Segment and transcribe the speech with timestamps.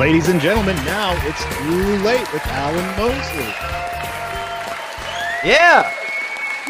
[0.00, 3.44] Ladies and gentlemen, now it's too late with Alan Mosley.
[5.46, 5.92] Yeah.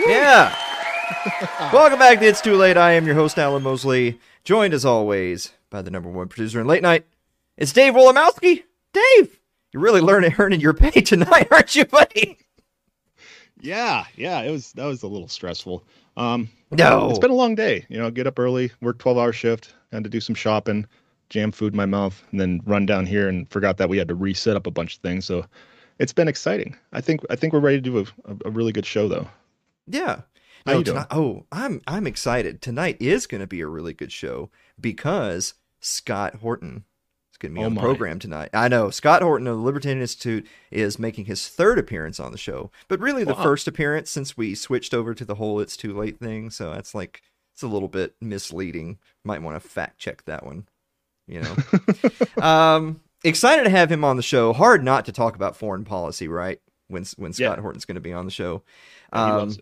[0.04, 1.70] Yeah.
[1.72, 2.76] Welcome back to It's Too Late.
[2.76, 6.66] I am your host, Alan Mosley, joined as always by the number one producer in
[6.66, 7.06] late night.
[7.56, 8.64] It's Dave Wolomowski.
[8.92, 9.38] Dave,
[9.72, 12.36] you're really learning earning your pay tonight, aren't you, buddy?
[13.60, 15.84] Yeah, yeah, it was that was a little stressful.
[16.16, 17.08] Um, No.
[17.10, 17.86] it's been a long day.
[17.88, 20.84] You know, get up early, work twelve hour shift, had to do some shopping,
[21.30, 24.08] jam food in my mouth, and then run down here and forgot that we had
[24.08, 25.24] to reset up a bunch of things.
[25.24, 25.46] So
[25.98, 26.76] it's been exciting.
[26.92, 29.28] I think I think we're ready to do a, a, really good show though.
[29.86, 30.22] Yeah.
[30.66, 31.04] How No, you doing?
[31.10, 32.60] oh, I'm I'm excited.
[32.60, 36.84] Tonight is going to be a really good show because Scott Horton
[37.32, 38.50] is going to be Oh on the program tonight.
[38.52, 42.38] I know Scott Horton of the Libertarian Institute is making his third appearance on the
[42.38, 43.42] show, but really the Wow.
[43.42, 46.50] first appearance since we switched over to the whole "It's Too Late" thing.
[46.50, 47.22] So that's like
[47.54, 48.98] it's a little bit misleading.
[49.24, 50.66] Might want to fact check that one.
[51.30, 52.42] You know.
[52.42, 54.52] um, excited to have him on the show.
[54.52, 56.60] Hard not to talk about foreign policy, right?
[56.88, 57.62] When when Scott Yeah.
[57.62, 58.62] Horton's going to be on the show.
[59.12, 59.56] Um,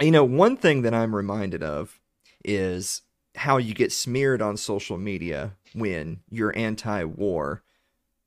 [0.00, 2.00] you know, one thing that I'm reminded of
[2.44, 3.02] is
[3.36, 7.62] how you get smeared on social media when you're anti-war,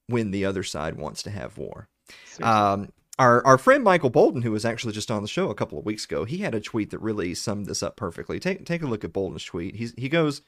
[0.08, 1.90] when the other side wants to have war.
[2.42, 5.78] Um, our our friend Michael Bolton, who was actually just on the show a couple
[5.78, 8.40] of weeks ago, he had a tweet that really summed this up perfectly.
[8.40, 9.76] Take take a look at Bolton's tweet.
[9.76, 10.42] He's he goes.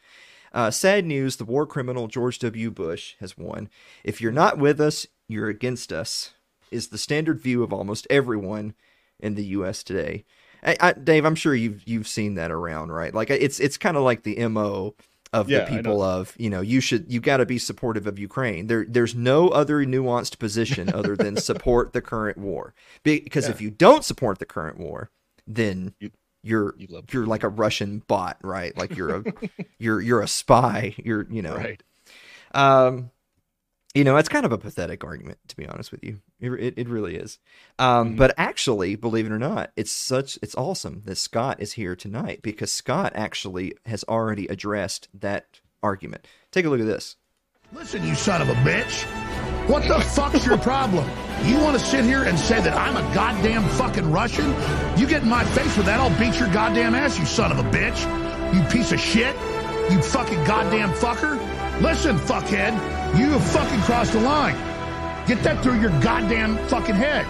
[0.55, 2.71] Uh, sad news: the war criminal George W.
[2.71, 3.69] Bush has won.
[4.03, 6.31] If you're not with us, you're against us.
[6.71, 8.73] Is the standard view of almost everyone
[9.19, 9.83] in the U.S.
[9.83, 10.25] today.
[10.63, 13.13] I, I, Dave, I'm sure you've you've seen that around, right?
[13.13, 14.95] Like it's it's kind of like the mo
[15.33, 18.17] of Yeah, the people of you know you should you got to be supportive of
[18.17, 18.67] Ukraine.
[18.67, 22.73] There there's no other nuanced position other than support the current war.
[23.03, 23.51] Because Yeah.
[23.51, 25.11] if you don't support the current war,
[25.45, 26.11] then You-
[26.45, 28.77] you're you love you're like a Russian bot, right?
[28.77, 29.23] Like you're a
[29.79, 30.95] you're you're a spy.
[30.97, 31.81] You're you know right.
[32.53, 33.11] um,
[33.93, 36.19] you know, it's kind of a pathetic argument, to be honest with you.
[36.41, 37.39] It, it, it really is.
[37.79, 38.17] Um, Mhm.
[38.17, 42.41] But actually, believe it or not, it's such it's awesome that Scott is here tonight
[42.41, 46.27] because Scott actually has already addressed that argument.
[46.51, 47.15] Take a look at this.
[47.71, 49.34] Listen, you son of a bitch.
[49.67, 51.09] What the fuck's your problem?
[51.43, 54.45] You want to sit here and say that I'm a goddamn fucking Russian?
[54.95, 57.57] You get in my face with that, I'll beat your goddamn ass, you son of
[57.57, 57.99] a bitch.
[58.53, 59.35] You piece of shit.
[59.89, 61.39] You fucking goddamn fucker.
[61.81, 62.73] Listen, fuckhead,
[63.17, 64.55] you have fucking crossed the line.
[65.27, 67.25] Get that through your goddamn fucking head.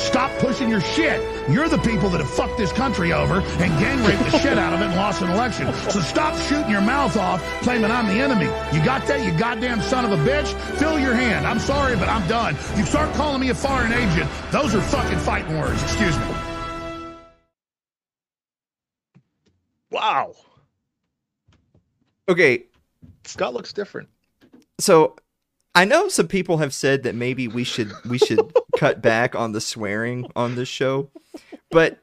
[0.00, 1.20] Stop pushing your shit.
[1.50, 4.72] You're the people that have fucked this country over and gang raped the shit out
[4.72, 5.72] of it and lost an election.
[5.90, 8.46] So stop shooting your mouth off claiming I'm the enemy.
[8.72, 10.52] You got that, you goddamn son of a bitch?
[10.78, 11.46] Fill your hand.
[11.46, 12.56] I'm sorry, but I'm done.
[12.76, 15.82] You start calling me a foreign agent, those are fucking fighting words.
[15.82, 16.24] Excuse me.
[19.90, 20.34] Wow.
[22.28, 22.64] Okay,
[23.24, 24.08] Scott looks different.
[24.78, 25.16] so
[25.74, 28.40] I know some people have said that maybe we should we should
[28.76, 31.10] cut back on the swearing on this show,
[31.70, 31.98] but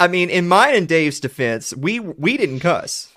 [0.00, 3.12] I mean, in mine and Dave's defense, we we didn't cuss,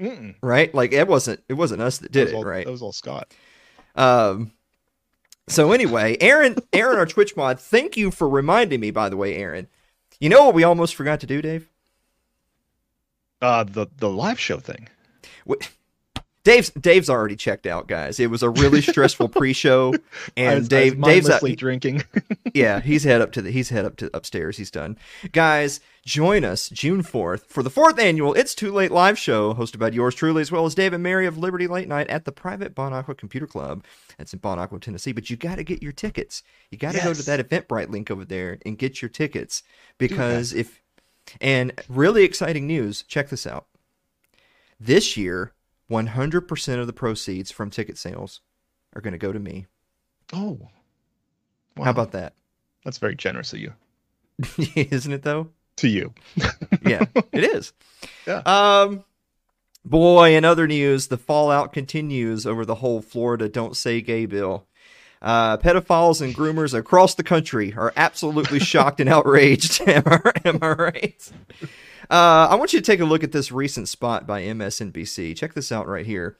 [0.00, 0.34] Mm-mm.
[0.42, 0.74] right?
[0.74, 2.64] Like it wasn't it wasn't us that did that was it, all, right?
[2.64, 3.32] That was all Scott.
[3.94, 4.52] Um.
[5.48, 8.90] So anyway, Aaron, Aaron, our Twitch mod, thank you for reminding me.
[8.90, 9.66] By the way, Aaron,
[10.20, 11.70] you know what we almost forgot to do, Dave?
[13.40, 14.88] Uh, the the live show thing.
[16.48, 18.18] Dave's Dave's already checked out, guys.
[18.18, 19.92] It was a really stressful pre-show,
[20.34, 22.04] and was- Dave Dave's mindlessly drinking.
[22.54, 24.56] yeah, he's head up to the he's head up to upstairs.
[24.56, 24.96] He's done.
[25.32, 29.78] Guys, join us June fourth for the fourth annual It's Too Late live show, hosted
[29.78, 32.32] by yours truly, as well as Dave and Mary of Liberty Late Night at the
[32.32, 33.84] private Bon Aqua Computer Club.
[34.16, 35.12] That's in Bon Aqua, Tennessee.
[35.12, 36.42] But you got to get your tickets.
[36.70, 39.62] You got to go to that Eventbrite link over there and get your tickets
[39.98, 40.80] because if
[41.42, 43.02] and really exciting news.
[43.02, 43.66] Check this out.
[44.80, 45.52] This year,
[45.90, 48.40] 100% of the proceeds from ticket sales
[48.94, 49.66] are going to go to me.
[50.32, 50.58] oh,
[51.76, 51.84] wow.
[51.84, 52.34] How about that?
[52.84, 53.72] That's very generous of you.
[54.74, 55.50] Isn't it though?
[55.76, 56.12] To you.
[56.84, 57.72] yeah, it is.
[58.26, 58.42] Yeah.
[58.44, 59.04] Um,
[59.84, 64.66] boy, in other news, the fallout continues over the whole Florida "Don't Say Gay" bill.
[65.20, 69.80] Uh, pedophiles and groomers across the country are absolutely shocked and outraged.
[69.88, 71.32] am, I, am I right?
[72.10, 75.36] Uh, I want you to take a look at this recent spot by MSNBC.
[75.36, 76.38] Check this out right here.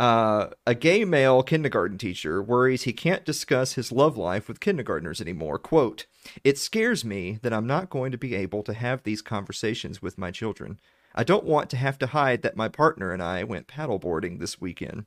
[0.00, 5.20] Uh, a gay male kindergarten teacher worries he can't discuss his love life with kindergartners
[5.20, 5.58] anymore.
[5.58, 6.06] Quote,
[6.44, 10.16] It scares me that I'm not going to be able to have these conversations with
[10.16, 10.78] my children.
[11.14, 14.60] I don't want to have to hide that my partner and I went paddleboarding this
[14.60, 15.06] weekend.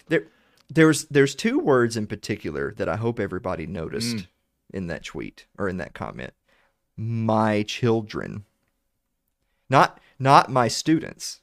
[0.08, 0.28] there,
[0.70, 4.28] there's there's two words in particular that I hope everybody noticed Mm.
[4.76, 6.34] In that tweet or in that comment.
[6.98, 8.46] My children.
[9.70, 11.42] Not not my students.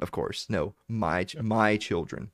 [0.00, 0.50] of course.
[0.50, 2.30] No, my my children.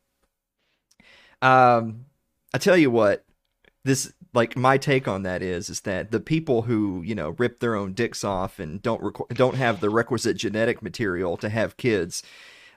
[1.42, 2.06] Um,
[2.54, 3.24] I tell you what,
[3.84, 7.60] this like my take on that is is that the people who you know rip
[7.60, 11.76] their own dicks off and don't requ- don't have the requisite genetic material to have
[11.76, 12.22] kids,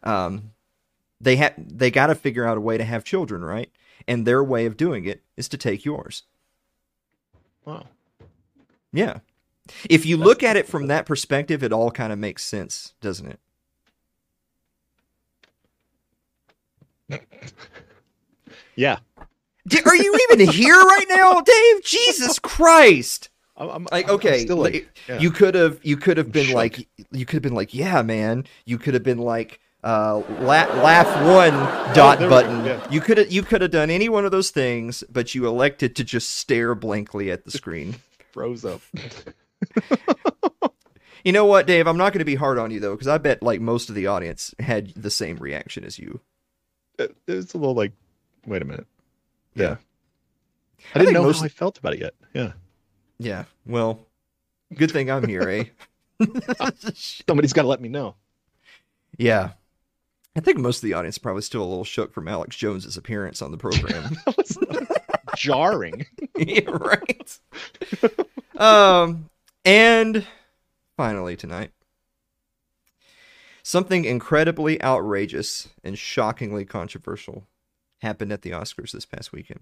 [0.03, 0.51] um,
[1.21, 3.71] they have they got to figure out a way to have children, right?
[4.07, 6.23] And their way of doing it is to take yours.
[7.65, 7.85] Wow.
[8.93, 9.19] Yeah.
[9.89, 13.37] If you look at it from that perspective, it all kind of makes sense, doesn't
[17.09, 17.21] it?
[18.75, 18.97] Yeah.
[19.67, 21.83] D- Are you even here right now, Dave?
[21.83, 23.29] Jesus Christ!
[23.57, 25.19] I'm, I'm Like, okay, like, yeah.
[25.19, 28.45] you could have, you could have been like, you could have been like, yeah, man.
[28.65, 31.53] You could have been like, uh, la- laugh one
[31.95, 32.65] dot Oh, there we go, button.
[32.65, 32.87] yeah.
[32.91, 35.95] You could have, you could have done any one of those things, but you elected
[35.97, 37.95] to just stare blankly at the screen.
[38.31, 38.81] froze up.
[41.23, 41.85] You know what, Dave?
[41.85, 43.95] I'm not going to be hard on you though, because I bet like most of
[43.95, 46.19] the audience had the same reaction as you.
[46.97, 47.91] It, it's a little like,
[48.47, 48.87] wait a minute.
[49.53, 49.63] Yeah.
[49.63, 49.75] Yeah.
[50.95, 52.15] I, I didn't know most- how I felt about it yet.
[52.33, 52.53] Yeah.
[53.19, 53.43] Yeah.
[53.67, 53.99] Well,
[54.73, 55.65] good thing I'm here, eh?
[56.95, 58.15] Somebody's got to let me know.
[59.19, 59.51] Yeah.
[60.35, 62.97] I think most of the audience is probably still a little shook from Alex Jones's
[62.97, 64.15] appearance on the program.
[64.25, 64.57] That was
[65.35, 66.05] jarring.
[66.37, 67.39] yeah, right.
[68.57, 69.29] um,
[69.65, 70.25] and
[70.95, 71.71] finally tonight,
[73.63, 77.47] something incredibly outrageous and shockingly controversial
[78.01, 79.61] happened at the Oscars this past weekend.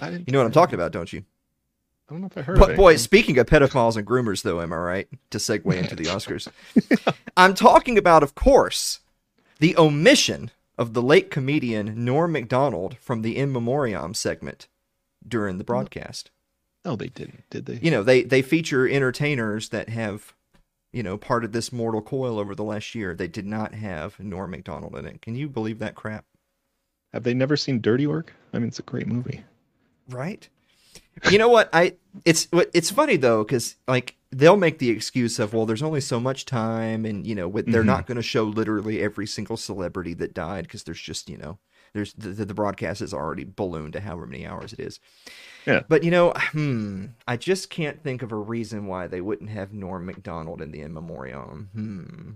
[0.00, 0.28] I didn't.
[0.28, 1.24] You know what I'm talking about, don't you?
[2.08, 2.58] I don't know if I heard.
[2.58, 5.08] But boy, speaking of pedophiles and groomers, though, am I right?
[5.30, 6.48] To segue into the Oscars,
[7.36, 9.00] I'm talking about, of course,
[9.58, 14.68] the omission of the late comedian Norm Macdonald from the In Memoriam segment
[15.26, 16.30] during the broadcast.
[16.84, 17.44] no, they didn't.
[17.48, 17.78] Did they?
[17.80, 20.34] You know, they they feature entertainers that have,
[20.92, 23.14] you know, parted this mortal coil over the last year.
[23.14, 25.22] They did not have Norm Macdonald in it.
[25.22, 26.26] Can you believe that crap?
[27.14, 28.34] Have they never seen Dirty Work?
[28.52, 29.44] I mean, it's a great movie.
[30.10, 30.48] right
[31.30, 31.94] you know what i
[32.24, 36.00] it's what- it's funny though because like they'll make the excuse of well there's only
[36.00, 37.86] so much time and you know with, they're Mhm.
[37.86, 41.58] not going to show literally every single celebrity that died because there's just you know
[41.92, 44.98] there's the, the, broadcast is already ballooned to however many hours it is
[45.66, 45.82] Yeah.
[45.88, 49.72] but you know hmm i just can't think of a reason why they wouldn't have
[49.72, 52.30] norm macdonald in the in memoriam hmm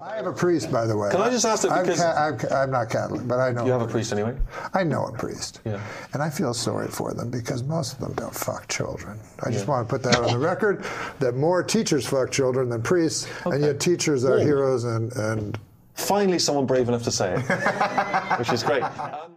[0.00, 1.10] I have a priest, by the way.
[1.10, 3.50] Can I just ask that I'm, because- ca- I'm, ca- I'm not Catholic, but I
[3.52, 3.64] know.
[3.66, 4.36] You have a priest anyway?
[4.74, 5.60] I know a priest.
[5.64, 5.80] Yeah.
[6.12, 9.18] And I feel sorry for them because most of them don't fuck children.
[9.44, 10.84] I just want to put that on the record
[11.20, 14.44] that more teachers fuck children than priests, and yet teachers are Whoa.
[14.44, 15.58] heroes and, and
[15.94, 17.40] Finally, someone brave enough to say it,
[18.38, 18.82] which is great.
[18.82, 19.36] Um,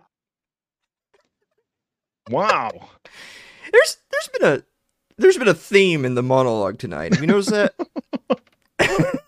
[2.29, 2.71] Wow.
[3.71, 4.63] there's there's been a
[5.17, 7.73] there's been a theme in the monologue tonight have you noticed that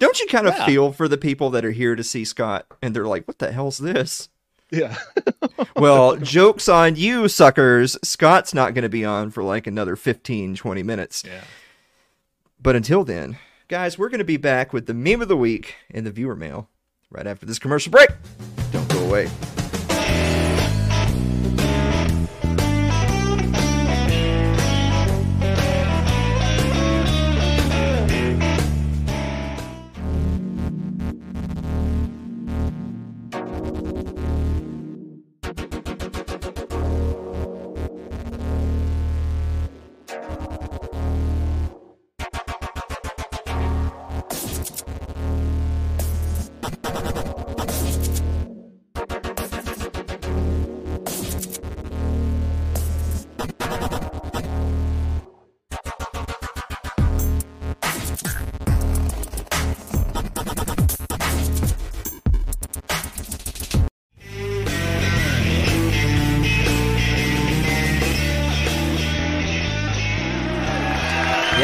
[0.00, 0.66] Don't you kind of Yeah.
[0.66, 3.52] feel for the people that are here to see Scott and they're like, what the
[3.52, 4.28] hell's this?
[4.70, 4.96] Yeah.
[5.76, 7.96] Well, joke's on you, suckers.
[8.02, 11.22] Scott's not going to be on for like another 15, 20 minutes.
[11.26, 11.42] yeah.
[12.60, 15.76] But until then, guys, we're going to be back with the meme of the week
[15.90, 16.68] and the viewer mail
[17.10, 18.10] right after this commercial break.
[18.72, 19.28] Don't go away.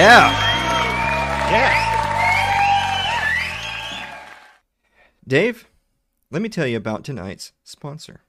[0.06, 1.50] Yeah.
[1.50, 1.82] Yeah.
[5.26, 5.68] Dave,
[6.30, 8.20] let me tell you about tonight's sponsor.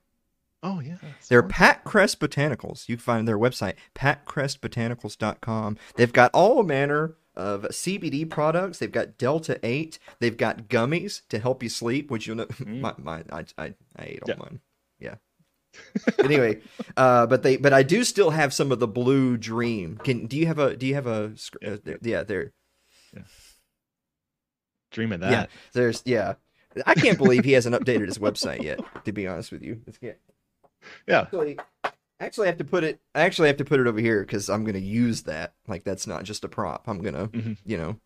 [0.64, 0.96] Oh yeah.
[1.30, 2.90] They're Pat Crest Botanicals.
[2.90, 5.78] You can find their website, patcrestbotanicals.com.
[5.96, 8.80] They've got all manner of CBD products.
[8.80, 10.00] They've got Delta 8.
[10.20, 12.46] They've got gummies to help you sleep, which you'll know.
[12.48, 12.80] Mm.
[12.82, 14.36] My, my, I, I, I ate all Yeah.
[14.40, 14.60] mine.
[15.74, 16.14] Yeah.
[16.24, 16.62] anyway,
[16.96, 19.98] uh, but they, but I do still have some of the Blue Dream.
[20.04, 20.76] Can do you have a?
[20.76, 21.34] Do you have a?
[21.66, 22.54] Uh, there, yeah, there.
[24.92, 25.50] Dream of Yeah, that.
[25.74, 26.02] there's.
[26.06, 26.36] Yeah,
[26.86, 28.80] I can't believe he hasn't updated his website yet.
[29.06, 30.20] To be honest with you, it's get
[31.08, 31.22] Yeah.
[31.22, 31.60] actually
[32.20, 34.50] actually I have to put it I actually have to put it over here because
[34.50, 37.58] I'm gonna use that like that's not just a prop I'm gonna Mhm.
[37.66, 38.00] you know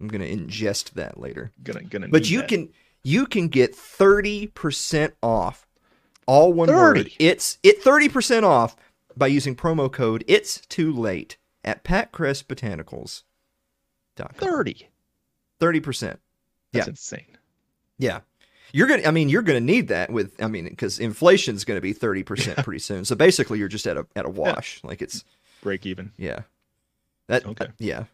[0.00, 1.52] I'm gonna ingest that later.
[1.62, 2.08] Gonna gonna.
[2.08, 2.48] But you that.
[2.48, 2.70] can
[3.04, 5.67] you can get thirty percent off.
[6.28, 6.98] All one word.
[6.98, 7.16] 30?
[7.18, 8.76] It's it thirty percent off
[9.16, 13.22] by using promo code It's Too Late at Patcrest Botanicals.
[14.34, 14.88] thirty.
[15.58, 16.20] Thirty percent.
[16.72, 16.90] That's Yeah.
[16.90, 17.38] insane.
[17.98, 18.20] Yeah.
[18.72, 19.04] You're gonna.
[19.04, 20.40] I mean, you're gonna need that with.
[20.42, 23.06] I mean, because inflation's gonna be thirty percent pretty soon.
[23.06, 24.80] So basically, you're just at a at a wash.
[24.84, 25.24] Like it's
[25.62, 26.12] Break even.
[26.18, 26.42] yeah.
[27.28, 27.64] That Okay.
[27.64, 28.04] uh, yeah.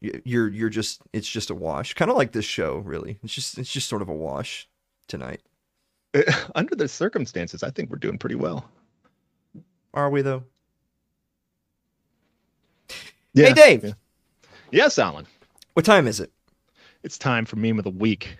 [0.00, 1.94] You're you're just it's just a wash.
[1.94, 3.18] Kind of like this show, really.
[3.22, 4.68] It's just it's just sort of a wash
[5.08, 5.40] tonight.
[6.54, 8.68] Under the circumstances, I think we're doing pretty well.
[9.94, 10.44] Are we though?
[13.34, 13.48] Yeah.
[13.48, 13.84] Hey, Dave.
[13.84, 13.92] Yeah.
[14.70, 15.26] Yes, Alan.
[15.74, 16.30] What time is it?
[17.02, 18.36] It's time for meme of the week.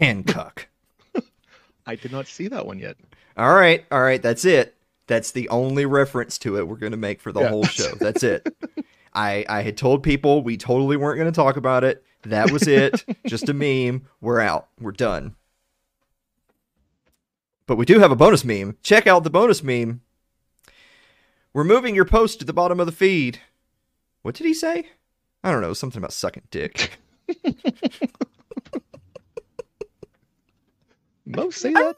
[0.00, 0.68] Hancock.
[1.86, 2.96] I did not see that one yet.
[3.36, 4.20] all right, all right.
[4.22, 4.74] That's it.
[5.06, 7.48] That's the only reference to it we're gonna make for the Yeah.
[7.48, 7.94] whole show.
[8.00, 8.46] That's it.
[9.16, 12.04] I I had told people we totally weren't gonna talk about it.
[12.22, 13.04] That was it.
[13.26, 14.06] just a meme.
[14.20, 14.68] We're out.
[14.78, 15.34] We're done.
[17.66, 18.76] But we do have a bonus meme.
[18.82, 20.02] Check out the bonus meme.
[21.52, 23.40] We're moving your post to the bottom of the feed.
[24.22, 24.90] What did he say?
[25.42, 25.72] I don't know.
[25.72, 26.98] Something about sucking dick.
[31.26, 31.96] Most say that.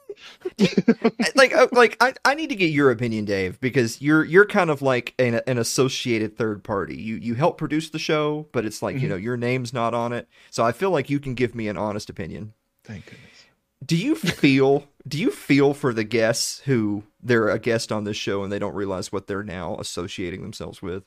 [1.34, 4.70] like uh, like I, I need to get your opinion dave because you're you're kind
[4.70, 8.82] of like an, an associated third party you you help produce the show but it's
[8.82, 11.54] like you know your name's not on it so i feel like you can give
[11.54, 12.52] me an honest opinion
[12.84, 13.46] Thank goodness.
[13.84, 18.16] do you feel do you feel for the guests who they're a guest on this
[18.16, 21.04] show and they don't realize what they're now associating themselves with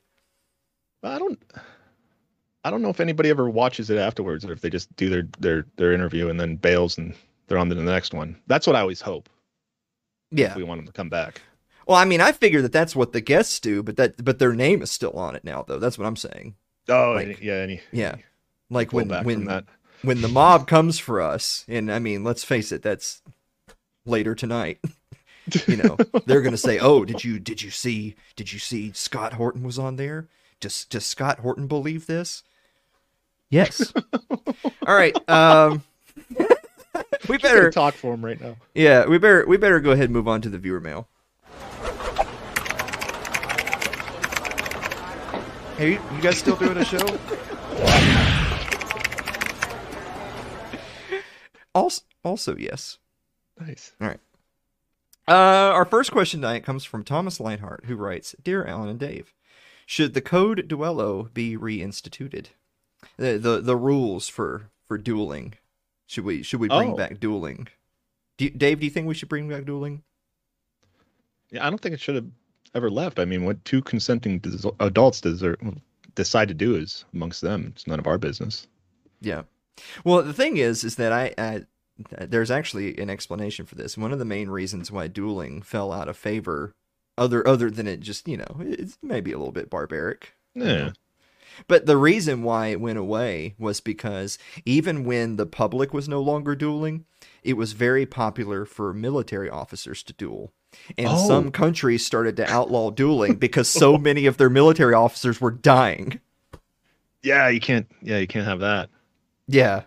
[1.03, 1.39] I don't.
[2.63, 5.27] I don't know if anybody ever watches it afterwards, or if they just do their
[5.39, 7.15] their their interview and then bails and
[7.51, 8.37] they're on to the next one.
[8.47, 9.29] That's what I always hope.
[10.31, 11.41] yeah If we want them to come back.
[11.87, 14.53] well i mean i figure that that's what the guests do but that but their
[14.53, 16.55] name is still on it now though that's what i'm saying
[16.87, 18.15] Oh, Like- any, yeah, any yeah
[18.69, 19.65] like when when that.
[20.01, 23.21] when the mob comes for us, and I mean, let's face it, that's
[24.05, 24.79] later tonight.
[25.67, 29.33] you know, they're gonna say, "Oh, did you did you see did you see Scott
[29.33, 30.27] Horton was on there?
[30.61, 32.43] Does does Scott Horton believe this?"
[33.49, 33.93] Yes.
[34.87, 35.15] All right.
[35.29, 35.83] Um,
[37.29, 38.55] we Better better talk for him right now.
[38.73, 41.07] yeah we better we better go ahead and move on to the viewer mail.
[45.77, 46.99] Hey, you, you guys still doing a show?
[51.73, 52.99] also, also yes.
[53.59, 53.93] Nice.
[53.99, 54.19] All right.
[55.27, 59.33] Uh, our first question tonight comes from Thomas Leinhart, who writes Dear Alan and Dave,
[59.85, 62.47] should the code duello be reinstituted?
[63.17, 65.53] The, the the rules for for dueling.
[66.11, 66.95] Should we should we bring Oh.
[66.97, 67.69] back dueling?
[68.37, 70.03] Do you, Dave, do you think we should bring back dueling?
[71.51, 72.27] Yeah, I don't think it should have
[72.75, 73.17] ever left.
[73.17, 75.55] I mean, what two consenting des- adults deserve,
[76.15, 77.71] decide to do is amongst them.
[77.73, 78.67] It's none of our business.
[79.21, 79.43] Yeah.
[80.03, 81.65] Well, the thing is, is that I, I
[82.25, 83.97] there's actually an explanation for this.
[83.97, 86.73] One of the main reasons why dueling fell out of favor,
[87.17, 90.33] other other than it just you know it's maybe a little bit barbaric.
[90.55, 90.91] Yeah.
[91.67, 96.21] But the reason why it went away was because even when the public was no
[96.21, 97.05] longer dueling,
[97.43, 100.51] it was very popular for military officers to duel.
[100.97, 101.27] And Oh.
[101.27, 106.19] some countries started to outlaw dueling because so many of their military officers were dying.
[107.23, 107.87] Yeah, you can't.
[108.01, 108.89] Yeah, you can't have that.
[109.47, 109.83] Yeah.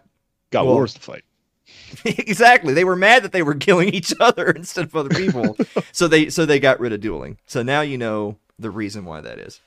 [0.51, 1.25] Got Well- wars to fight.
[2.05, 2.75] exactly.
[2.75, 5.57] They were mad that they were killing each other instead of other people.
[5.93, 7.39] so they so they got rid of dueling.
[7.47, 9.61] So now you know the reason why that is.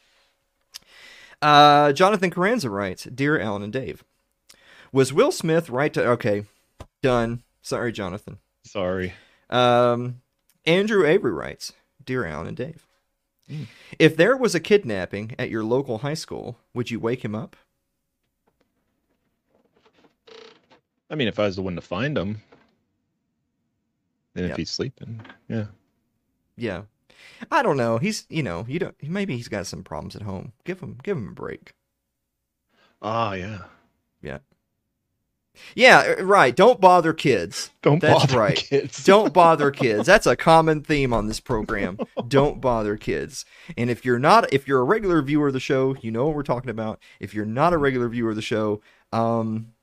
[1.42, 4.04] Uh, Jonathan Carranza writes, "Dear Alan and Dave,
[4.92, 6.46] was Will Smith right to okay,
[7.02, 7.44] done.
[7.62, 8.40] Sorry, Jonathan.
[8.64, 9.14] Sorry.
[9.50, 10.22] Um,
[10.66, 12.88] Andrew Avery writes, Dear Alan and Dave,
[14.00, 17.56] if there was a kidnapping at your local high school, would you wake him up?
[21.10, 22.42] I mean, if I was the one to find him,
[24.34, 24.52] then Yep.
[24.52, 25.66] if he's sleeping, yeah.
[26.58, 26.84] Yeah.
[27.52, 27.98] I don't know.
[27.98, 28.96] He's, you know, you don't.
[29.02, 30.54] Maybe he's got some problems at home.
[30.64, 31.74] Give him, give him a break.
[33.02, 33.64] Ah, yeah.
[34.22, 34.40] Yeah.
[35.76, 36.56] Yeah, uh, right.
[36.56, 37.72] Don't bother kids.
[37.82, 38.56] Don't That's bother right.
[38.56, 39.04] kids.
[39.04, 40.06] Don't bother kids.
[40.06, 41.98] That's a common theme on this program.
[42.28, 43.44] Don't bother kids.
[43.76, 46.36] And if you're not if you're a regular viewer of the show, you know what
[46.36, 47.00] we're talking about.
[47.20, 48.82] If you're not a regular viewer of the show,
[49.12, 49.74] um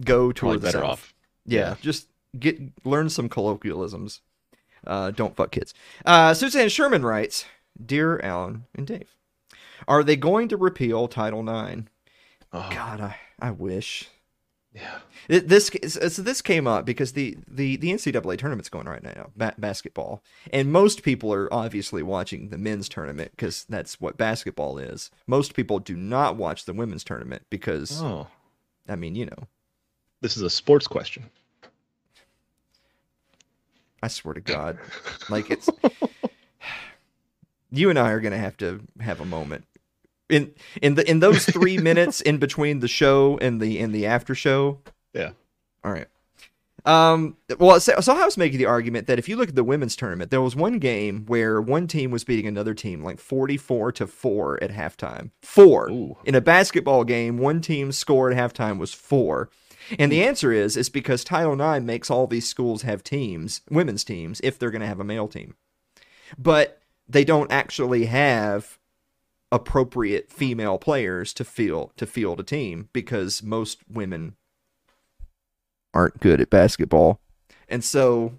[0.00, 0.90] go Probably toward the better south.
[0.90, 1.14] off.
[1.46, 1.74] Yeah, Yeah.
[1.80, 4.20] just get learn some colloquialisms.
[4.88, 5.74] Uh, don't fuck kids.
[6.04, 7.44] Uh, Suzanne Sherman writes,
[7.84, 9.14] "Dear Alan and Dave,
[9.86, 11.82] are they going to repeal Title IX?
[12.52, 14.08] Oh, God, I, I wish.
[14.74, 14.98] Yeah.
[15.28, 19.54] This so this came up because the the the NCAA tournament's going right now, ba-
[19.58, 25.10] basketball, and most people are obviously watching the men's tournament because that's what basketball is.
[25.26, 28.28] Most people do not watch the women's tournament because Oh,
[28.88, 29.48] I mean, you know,
[30.20, 31.28] this is a sports question.
[34.02, 34.78] I swear to God,
[35.28, 35.68] like it's
[37.70, 39.64] you and I are gonna have to have a moment
[40.28, 40.52] in
[40.82, 44.34] in the in those three minutes in between the show and the in the after
[44.34, 44.78] show.
[45.12, 45.30] Yeah.
[45.84, 46.06] All right.
[46.84, 47.36] Um.
[47.58, 49.96] Well, so, so I was making the argument that if you look at the women's
[49.96, 54.06] tournament, there was one game where one team was beating another team like forty-four to
[54.06, 55.30] four at halftime.
[55.42, 56.16] Four Ooh.
[56.24, 59.50] in a basketball game, one team's score at halftime was four.
[59.98, 60.28] And the hmm.
[60.28, 64.58] answer is is because Title IX makes all these schools have teams, women's teams, if
[64.58, 65.54] they're going to have a male team.
[66.36, 68.78] But they don't actually have
[69.50, 74.36] appropriate female players to field to field a team because most women
[75.94, 77.20] aren't good at basketball.
[77.68, 78.34] And so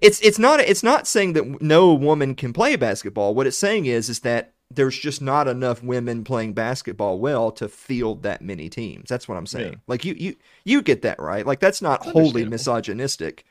[0.00, 3.34] it's it's not it's not saying that no woman can play basketball.
[3.34, 7.68] What it's saying is is that there's just not enough women playing basketball well to
[7.68, 9.08] field that many teams.
[9.08, 9.72] That's what I'm saying.
[9.72, 9.78] Yeah.
[9.86, 11.46] Like you you you get that right.
[11.46, 13.44] Like that's not wholly misogynistic.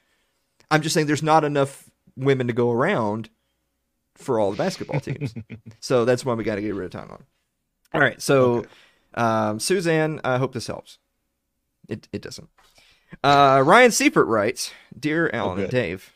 [0.69, 3.29] I'm just saying there's not enough women to go around
[4.15, 5.33] for all the basketball teams.
[5.79, 7.23] so that's why we got to get rid of time on.
[7.93, 8.21] All right.
[8.21, 8.69] So Okay.
[9.15, 10.97] um, Suzanne, I hope this helps.
[11.89, 12.49] It it doesn't.
[13.23, 15.69] Uh, Ryan Seifert writes, "Dear Alan and.
[15.69, 16.13] Dave,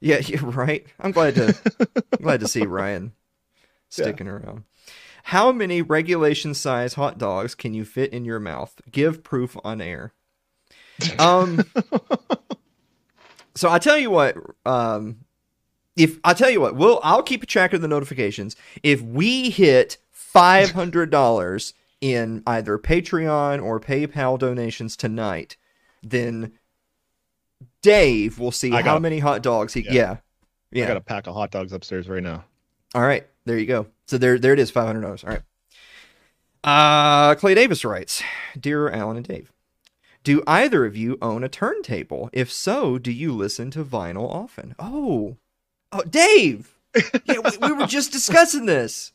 [0.00, 0.86] yeah, you're right.
[1.00, 1.56] I'm glad to
[2.12, 3.12] I'm glad to see Ryan
[3.88, 4.64] sticking around.
[5.24, 8.80] How many regulation size hot dogs can you fit in your mouth?
[8.90, 10.12] Give proof on air.
[11.18, 11.64] Um.
[13.54, 14.36] so I tell you what.
[14.66, 15.20] Um.
[15.96, 18.54] If I tell you what, we'll I'll keep a track of the notifications.
[18.82, 25.56] If we hit five hundred dollars in either Patreon or PayPal donations tonight,
[26.02, 26.52] then
[27.82, 29.82] Dave will see I how got- many hot dogs he.
[29.82, 29.92] Yeah.
[29.92, 30.16] Yeah,
[30.70, 30.84] yeah.
[30.84, 32.44] I got a pack of hot dogs upstairs right now.
[32.94, 33.86] All right, there you go.
[34.06, 35.24] So there, there it is, five hundred dollars.
[35.24, 35.42] All right.
[36.64, 38.22] Uh, Clay Davis writes,
[38.58, 39.52] "Dear Alan and Dave,
[40.24, 42.30] do either of you own a turntable?
[42.32, 44.74] If so, do you listen to vinyl often?
[44.78, 45.36] Oh,
[45.92, 46.74] oh, Dave,
[47.24, 49.12] yeah, we, we were just discussing this.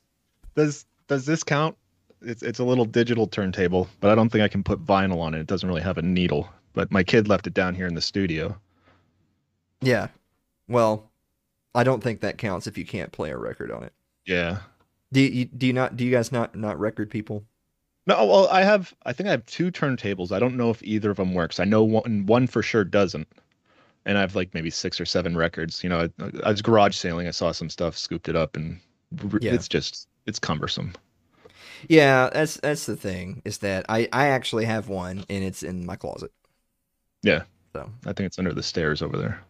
[0.55, 1.75] Does does this count?
[2.21, 5.33] It's it's a little digital turntable, but I don't think I can put vinyl on
[5.33, 5.39] it.
[5.41, 6.49] It doesn't really have a needle.
[6.73, 8.57] But my kid left it down here in the studio.
[9.81, 10.07] Yeah,
[10.67, 11.11] well,
[11.75, 13.93] I don't think that counts if you can't play a record on it.
[14.25, 14.59] Yeah.
[15.11, 15.95] Do you, do you not?
[15.95, 17.43] Do you guys not not record people?
[18.05, 18.93] No, well, I have.
[19.05, 20.31] I think I have two turntables.
[20.31, 21.59] I don't know if either of them works.
[21.59, 23.27] I know one one for sure doesn't,
[24.05, 25.83] and I have like maybe six or seven records.
[25.83, 27.27] You know, I, I was garage sailing.
[27.27, 28.79] I saw some stuff, scooped it up, and
[29.39, 29.53] Yeah.
[29.53, 30.93] it's just it's cumbersome.
[31.87, 35.85] Yeah, that's that's the thing is that I I actually have one and it's in
[35.85, 36.31] my closet.
[37.21, 39.43] Yeah, So I think it's under the stairs over there.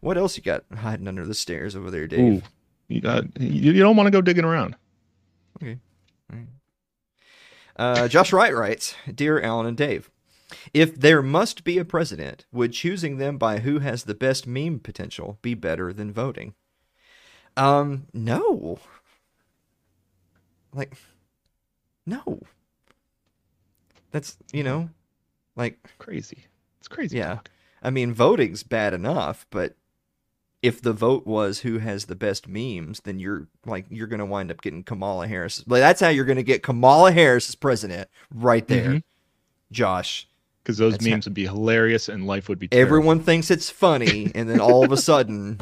[0.00, 2.20] What else you got hiding under the stairs over there, Dave?
[2.20, 2.42] Ooh,
[2.88, 4.76] you got you, you don't want to go digging around.
[7.76, 10.10] Uh, Josh Wright writes, "Dear Alan and Dave,
[10.72, 14.80] if there must be a president, would choosing them by who has the best meme
[14.80, 16.54] potential be better than voting?"
[17.56, 18.78] Um, no.
[20.72, 20.94] Like,
[22.04, 22.40] no.
[24.10, 24.88] That's you know,
[25.56, 26.46] like Crazy.
[26.78, 27.18] It's crazy.
[27.18, 27.34] Yeah.
[27.36, 27.50] talk.
[27.82, 29.76] I mean, voting's bad enough, but
[30.62, 34.50] if the vote was who has the best memes, then you're like you're gonna wind
[34.50, 35.62] up getting Kamala Harris.
[35.66, 39.02] Like that's how you're gonna get Kamala Harris as president, right there, Mhm.
[39.70, 40.26] Josh.
[40.62, 44.32] because those memes would be hilarious and life would be terrible Everyone thinks it's funny,
[44.34, 45.60] and then all of a sudden,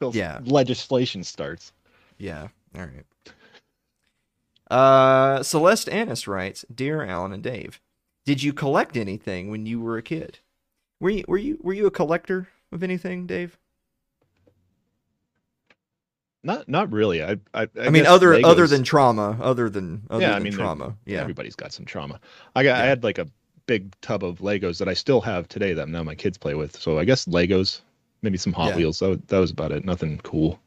[0.12, 0.38] yeah.
[0.44, 1.72] legislation starts.
[2.18, 3.04] yeah, all right.
[4.70, 7.80] Uh, Celeste Annis writes, "Dear Alan and Dave,
[8.24, 10.40] did you collect anything when you were a kid?
[11.00, 13.58] Were you were you were you a collector of anything, Dave?
[16.46, 17.22] Not not really.
[17.24, 20.52] I I, I, I, mean, other other than trauma, other than other Yeah, I mean,
[20.52, 20.96] trauma.
[21.04, 22.20] Yeah, everybody's got some trauma.
[22.54, 23.26] I got I had like a
[23.66, 26.78] big tub of Legos that I still have today that now my kids play with.
[26.80, 27.80] So I guess Legos,
[28.22, 28.76] maybe some Hot Yeah.
[28.76, 29.00] Wheels.
[29.00, 29.84] That, that was about it.
[29.84, 30.60] Nothing cool.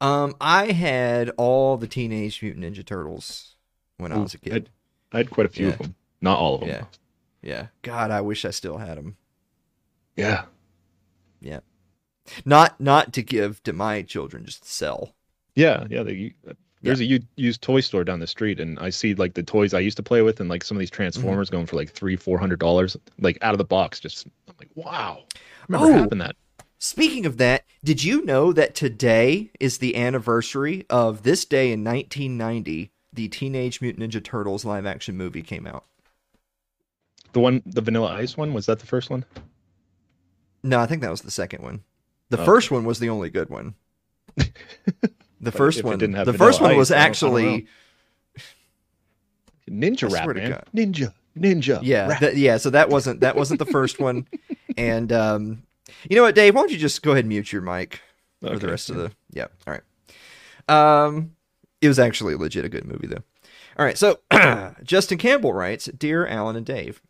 [0.00, 3.56] Um, I had all the Teenage Mutant Ninja Turtles
[3.96, 4.52] when I was a kid.
[4.54, 4.70] I'd-
[5.12, 5.72] I had quite a few Yeah.
[5.72, 5.94] of them.
[6.20, 6.68] Not all of them.
[6.70, 6.84] Yeah.
[7.42, 7.66] Yeah.
[7.82, 9.16] God, I wish I still had them.
[10.16, 10.44] Yeah.
[11.40, 11.60] Yeah.
[12.44, 15.14] Not not to give to my children, just to sell.
[15.54, 15.86] Yeah.
[15.90, 16.02] Yeah.
[16.02, 16.34] They,
[16.82, 19.74] there's a u- used toy store down the street, and I see like the toys
[19.74, 20.96] I used to play with, and like some of these Mm-hmm.
[21.02, 23.98] Transformers going for like three, four hundred dollars, like out of the box.
[24.00, 25.24] Just I'm like, wow.
[25.34, 25.98] I remember Oh.
[26.02, 26.36] having that.
[26.78, 31.82] Speaking of that, did you know that today is the anniversary of this day in
[31.82, 32.90] 1990?
[33.14, 35.86] The Teenage Mutant Ninja Turtles live action movie came out.
[37.32, 39.24] The one, the Vanilla Ice one, was that the first one?
[40.62, 41.82] No, I think that was the second one.
[42.30, 42.44] The Okay.
[42.46, 43.74] first one was the only good one.
[45.38, 47.66] The first one, didn't have the first one was Ice, I don't- I don't actually
[49.70, 50.50] Ninja rap, man.
[50.50, 50.64] God.
[50.74, 51.78] Ninja, ninja.
[51.82, 52.56] yeah, that- yeah.
[52.56, 54.26] So that wasn't that wasn't the first one.
[54.78, 55.62] And um,
[56.10, 56.54] you know what, Dave?
[56.54, 58.00] Why don't you just go ahead and mute your mic
[58.42, 59.10] for the Okay, rest of the?
[59.30, 59.82] Yeah, all right.
[61.06, 61.32] Um,
[61.80, 63.22] it was actually legit a good movie though.
[63.78, 64.18] All right, so
[64.84, 67.00] Justin Campbell writes, "Dear Alan and Dave."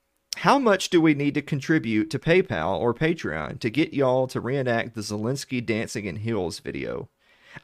[0.40, 4.38] How much do we need to contribute to PayPal or Patreon to get y'all to
[4.38, 7.08] reenact the Zelensky dancing in heels video?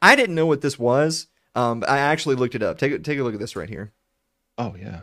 [0.00, 1.26] I didn't know what this was.
[1.54, 2.78] Um, I actually looked it up.
[2.78, 3.92] Take take a look at this right here.
[4.56, 5.02] Oh yeah.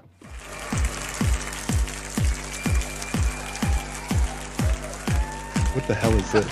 [5.76, 6.50] What the hell is this?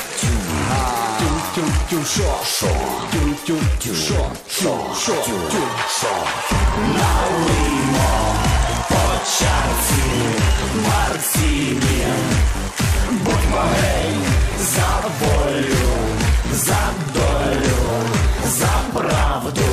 [1.56, 2.68] 就就说说，
[3.12, 4.54] 就就就说说
[4.94, 6.00] 说就说。
[6.98, 8.34] Малимо,
[8.88, 10.06] почаці,
[10.86, 12.06] марціві,
[13.10, 14.14] будьмо гей,
[14.60, 15.88] за волю,
[16.52, 16.82] за
[17.14, 17.82] долю,
[18.46, 19.70] за правду.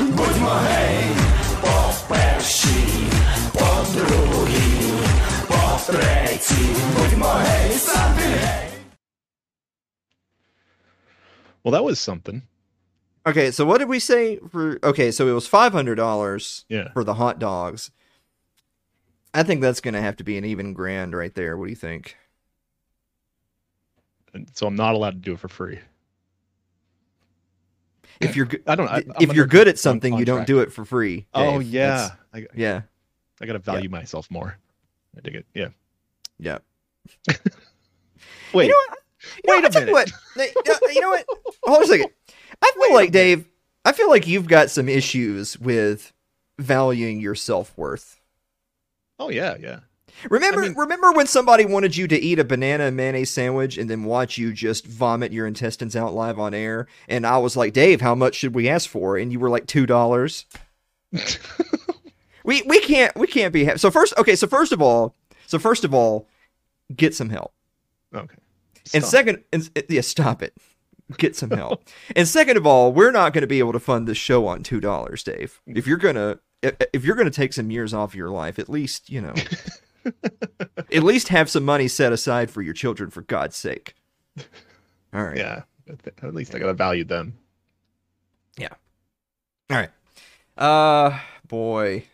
[0.00, 1.06] Будьмо гей,
[1.60, 3.06] по першій,
[3.52, 4.92] по другій,
[5.48, 8.73] по третій, будьмо гей, самі гей.
[11.64, 12.42] Well, that was something.
[13.26, 14.78] Okay, so what did we say for?
[14.84, 16.92] Okay, so it was five hundred dollars Yeah.
[16.92, 17.90] for the hot dogs.
[19.32, 21.56] I think that's gonna have to be an even grand right there.
[21.56, 22.16] What do you think?
[24.34, 25.78] And so I'm not allowed to do it for free.
[28.20, 28.88] If you're I don't.
[28.88, 31.26] I, if you're good at something, you don't do it for free.
[31.32, 32.10] Oh yeah.
[32.34, 32.82] I, yeah,
[33.40, 34.58] I gotta value myself more.
[35.16, 35.46] I dig it.
[35.54, 35.68] Yeah.
[36.38, 36.58] yeah.
[38.52, 38.64] Wait.
[38.66, 38.98] You know what?
[39.44, 39.92] You Wait I a minute.
[39.92, 40.12] What?
[40.94, 41.26] You know what?
[41.64, 42.10] Hold on a second.
[42.62, 43.46] I feel like Dave.
[43.84, 46.12] I feel like you've got some issues with
[46.58, 48.20] valuing your self worth.
[49.18, 49.80] Oh yeah, yeah.
[50.30, 53.76] Remember, I mean- remember when somebody wanted you to eat a banana and mayonnaise sandwich
[53.76, 56.86] and then watch you just vomit your intestines out live on air?
[57.08, 59.16] And I was like, Dave, how much should we ask for?
[59.16, 60.46] And you were like, two dollars.
[62.44, 64.14] we we can't we can't be ha- so first.
[64.18, 65.14] Okay, so first of all,
[65.46, 66.26] so first of all,
[66.94, 67.52] get some help.
[68.14, 68.36] Okay.
[68.92, 70.54] And second, and, yeah, stop it.
[71.18, 71.84] Get some help.
[72.16, 74.62] and second of all, we're not going to be able to fund this show on
[74.62, 75.60] two dollars, Dave.
[75.66, 79.20] If you're gonna if, you're gonna take some years off your life, at least you
[79.20, 79.34] know,
[80.92, 83.94] at least have some money set aside for your children, for God's sake.
[85.12, 85.36] All right.
[85.36, 85.62] Yeah.
[85.88, 87.36] At- At least I gotta value them.
[88.58, 88.72] Yeah.
[89.70, 89.90] All right.
[90.56, 92.04] Uh, boy,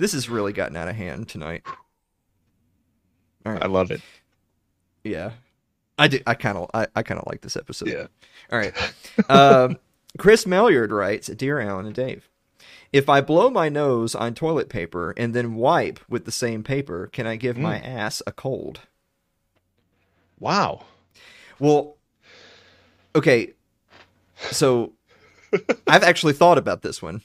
[0.00, 1.62] this has really gotten out of hand tonight.
[3.44, 3.62] All right.
[3.62, 4.00] I love it.
[5.04, 5.30] Yeah.
[5.98, 6.20] I do.
[6.26, 6.70] I kind of.
[6.74, 7.88] I, I kind of like this episode.
[7.88, 8.06] Yeah.
[8.52, 8.74] All right.
[9.28, 9.78] Um,
[10.18, 12.28] Chris Malyard writes, "Dear Alan and Dave,
[12.92, 17.08] if I blow my nose on toilet paper and then wipe with the same paper,
[17.08, 18.80] can I give my ass a cold?"
[20.38, 20.84] Wow.
[21.58, 21.96] Well,
[23.14, 23.54] okay.
[24.50, 24.92] So
[25.86, 27.22] I've actually thought about this one.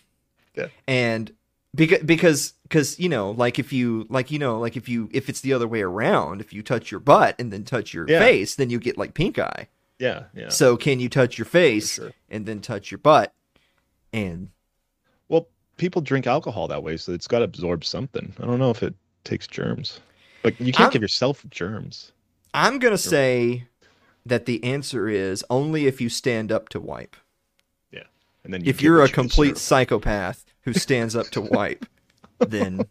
[0.56, 0.68] Yeah.
[0.88, 1.32] And
[1.76, 5.30] because because because you know, like if you like you know, like if you if
[5.30, 8.20] it's the other way around, if you touch your butt and then touch your Yeah.
[8.20, 9.68] face, then you get like pink eye.
[10.00, 10.24] Yeah.
[10.34, 10.50] Yeah.
[10.50, 12.12] So can you touch your face sure.
[12.30, 13.34] and then touch your butt?
[14.12, 14.50] And
[15.30, 18.34] Well, people drink alcohol that way, so it's got to absorb something.
[18.42, 20.00] I don't know if it takes germs,
[20.44, 22.12] but you can't I'm- give yourself germs.
[22.54, 23.68] I'm gonna say
[24.26, 27.16] that the answer is only if you stand up to wipe.
[27.92, 28.04] Yeah,
[28.44, 31.86] and then you if you're a complete psychopath who stands up to wipe,
[32.39, 32.86] then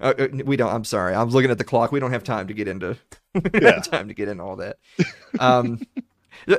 [0.00, 0.72] uh, uh, we don't.
[0.72, 1.14] I'm sorry.
[1.14, 1.92] I'm looking at the clock.
[1.92, 2.96] We don't have time to get into.
[3.52, 3.80] Yeah.
[3.80, 4.76] time to get into all that.
[5.40, 5.80] Um,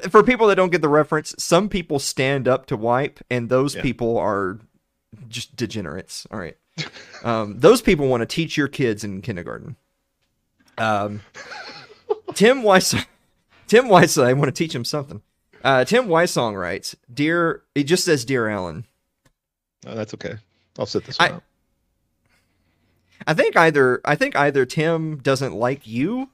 [0.09, 3.75] for people that don't get the reference, some people stand up to wipe, and those
[3.75, 3.81] Yeah.
[3.81, 4.59] people are
[5.29, 6.27] just degenerates.
[6.31, 6.57] All right.
[7.23, 9.77] Um, those people want to teach your kids in kindergarten.
[10.77, 11.21] Um,
[12.33, 12.93] Tim Weiss,
[13.67, 15.21] Tim Weiss, I want to teach him something.
[15.63, 18.85] Uh, Tim Weissong writes, "Dear," it just says "Dear Alan."
[19.85, 20.35] Oh, that's okay.
[20.79, 21.43] I'll sit this I- one out.
[23.27, 26.29] I think either I think either Tim doesn't like you,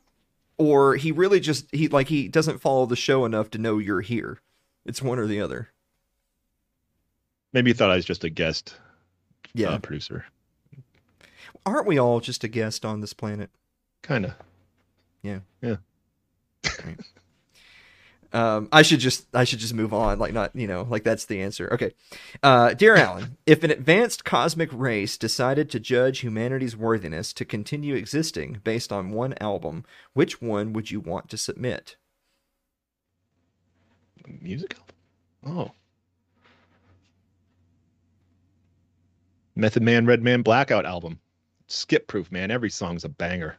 [0.57, 4.01] or he really just he like he doesn't follow the show enough to know you're
[4.01, 4.39] here.
[4.85, 5.69] It's one or the other.
[7.53, 8.75] Maybe you thought I was just a guest
[9.53, 10.25] Yeah, uh, producer.
[11.65, 13.51] aren't we all just a guest on this planet?
[14.01, 14.33] Kind of.
[18.33, 20.19] Um, I should just I should just move on.
[20.19, 21.69] Like not you know like that's the answer.
[21.73, 21.91] Okay,
[22.43, 27.95] uh, dear Alan, if an advanced cosmic race decided to judge humanity's worthiness to continue
[27.95, 31.97] existing based on one album, which one would you want to submit?
[34.41, 34.95] music album.
[35.59, 35.71] Oh.
[39.55, 41.19] Method Man, Redman, Blackout album.
[41.67, 42.51] Skip proof, man.
[42.51, 43.57] Every song's a banger.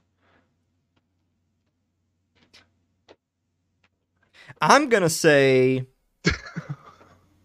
[4.62, 5.86] I'm gonna say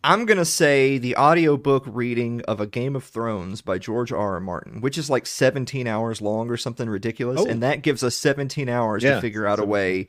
[0.04, 4.36] I'm gonna say the audiobook reading of a Game of Thrones by George R.
[4.36, 4.40] R.
[4.40, 7.48] Martin, which is like 17 hours long or something ridiculous, Oh.
[7.48, 10.08] and that gives us 17 hours Yeah, to figure out a way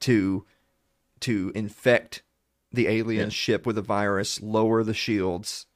[0.00, 0.46] to
[1.20, 2.22] to infect
[2.72, 3.30] the alien Yeah.
[3.30, 5.66] ship with a virus, lower the shields,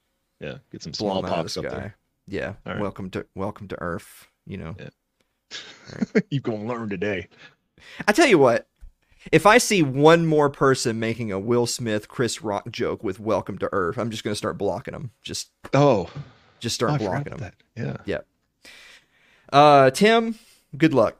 [0.40, 1.96] Yeah, get some blow 'em out of the smallpox up there.
[2.28, 2.80] Yeah, right.
[2.80, 4.28] welcome to welcome to Earth.
[4.46, 4.76] You know,
[6.30, 7.26] you gonna learn today.
[8.06, 8.67] I tell you what.
[9.30, 13.58] If I see one more person making a Will Smith, Chris Rock joke with "Welcome
[13.58, 15.10] to Earth," I'm just gonna start blocking them.
[15.22, 16.08] Just, Oh,
[16.60, 17.40] just oh, start I blocking them.
[17.40, 17.54] that.
[17.76, 17.96] Yeah.
[18.06, 18.70] Yeah.
[19.52, 20.36] Uh, Tim,
[20.76, 21.16] good luck.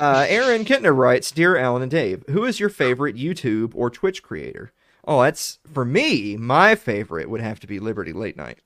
[0.00, 4.22] Uh, Aaron Kentner writes, "Dear Alan and Dave, who is your favorite YouTube or Twitch
[4.22, 4.72] creator?"
[5.04, 6.36] Oh, that's for me.
[6.36, 8.58] My favorite would have to be Liberty Late Night.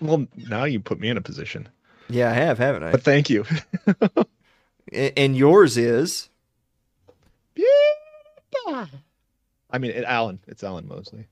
[0.00, 1.68] Well, now you put me in a position.
[2.08, 2.90] Yeah, I have, haven't I?
[2.92, 3.44] But thank you.
[4.92, 6.29] And yours is
[9.70, 10.40] I mean, it, Alan.
[10.46, 11.26] It's Alan Mosley.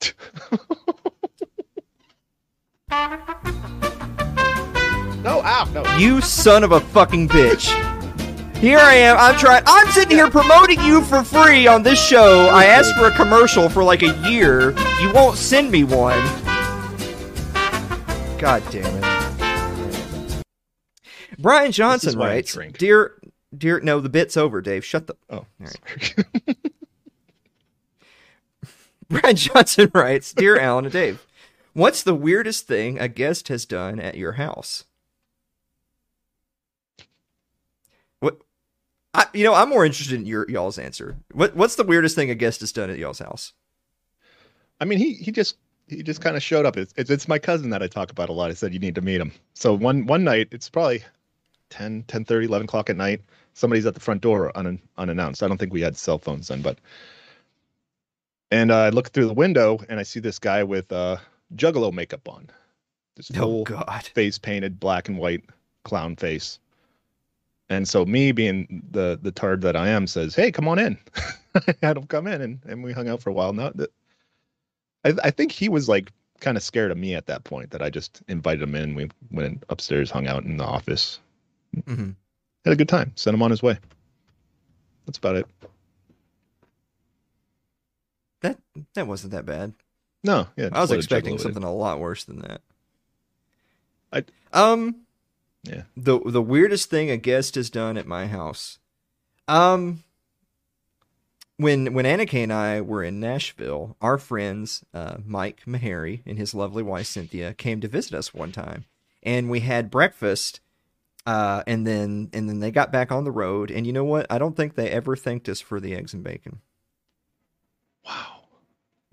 [5.22, 5.84] no, ow, no.
[5.96, 7.68] you, son of a fucking bitch.
[8.56, 9.16] Here I am.
[9.18, 9.62] I'm trying.
[9.66, 12.48] I'm sitting here promoting you for free on this show.
[12.48, 14.72] I asked for a commercial for like a year.
[15.00, 16.20] You won't send me one.
[18.38, 20.44] God damn it.
[21.38, 23.14] Brian Johnson why writes, "Dear,
[23.56, 24.84] dear, no, the bit's over, Dave.
[24.84, 25.78] Shut the." Oh, right.
[25.98, 26.56] sorry.
[29.08, 31.26] Brian Johnson writes, "Dear Alan and Dave,
[31.72, 34.84] what's the weirdest thing a guest has done at your house?"
[38.20, 38.38] What?
[39.12, 41.16] I, you know, I'm more interested in your y'all's answer.
[41.32, 43.52] What What's the weirdest thing a guest has done at y'all's house?
[44.80, 45.56] I mean, he he just
[45.88, 46.76] he just kind of showed up.
[46.76, 48.50] It's, it's it's my cousin that I talk about a lot.
[48.50, 49.32] I said you need to meet him.
[49.54, 51.02] So one one night, it's probably
[51.70, 53.22] 10, 10 11 o'clock at night.
[53.60, 55.42] Somebody's at the front door un, unannounced.
[55.42, 56.78] I don't think we had cell phones then, but
[58.50, 61.18] and uh, I look through the window and I see this guy with uh,
[61.54, 62.48] Juggalo makeup on,
[63.16, 64.02] this Oh God!
[64.14, 65.44] face painted black and white
[65.84, 66.58] clown face.
[67.68, 70.98] And so me being the the tard that I am says, "Hey, come on in."
[71.54, 73.52] I had him come in and, and we hung out for a while.
[73.52, 73.90] Now that
[75.04, 77.82] I, I think he was like kind of scared of me at that point that
[77.82, 78.94] I just invited him in.
[78.94, 81.20] We went upstairs, hung out in the office,
[81.76, 82.14] Mhm.
[82.64, 83.78] Had a good time, sent him on his way.
[85.06, 85.46] That's about it.
[88.42, 88.58] That
[88.94, 89.74] that wasn't that bad.
[90.24, 90.68] No, yeah.
[90.72, 92.60] I was just let it expecting something a lot worse than that.
[94.12, 94.96] I- um
[95.62, 95.82] Yeah.
[95.96, 98.78] the the weirdest thing a guest has done at my house.
[99.48, 100.04] Um
[101.56, 106.54] when when Annika and I were in Nashville, our friends uh, Mike Meharry and his
[106.54, 108.86] lovely wife Cynthia came to visit us one time,
[109.22, 110.60] and we had breakfast.
[111.30, 114.26] Uh, and then and then they got back on the road, and you know what?
[114.30, 116.60] I don't think they ever thanked us for the eggs and bacon.
[118.04, 118.40] Wow,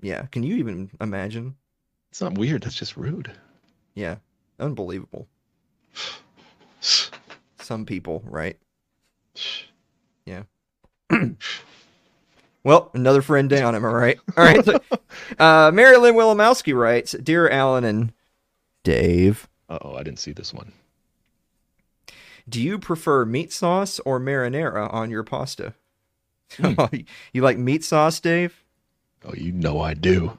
[0.02, 1.58] Yeah, can you even imagine?
[2.10, 2.64] it's not weird.
[2.64, 3.32] That's just rude.
[3.94, 4.16] Yeah,
[4.60, 5.28] unbelievable.
[7.60, 8.58] Some people, right?
[10.26, 10.44] Yeah.
[12.64, 14.20] well, another friend down, am I right?
[14.36, 14.66] All right.
[14.66, 14.80] So,
[15.40, 18.12] uh, Mary Lynn Willimowski writes Dear Alan and
[18.84, 20.72] Dave, Uh oh, I didn't see this one.
[22.48, 25.74] Do you prefer meat sauce or marinara on your pasta?
[27.34, 28.64] you like meat sauce, Dave?
[29.26, 30.38] Oh, you know I do.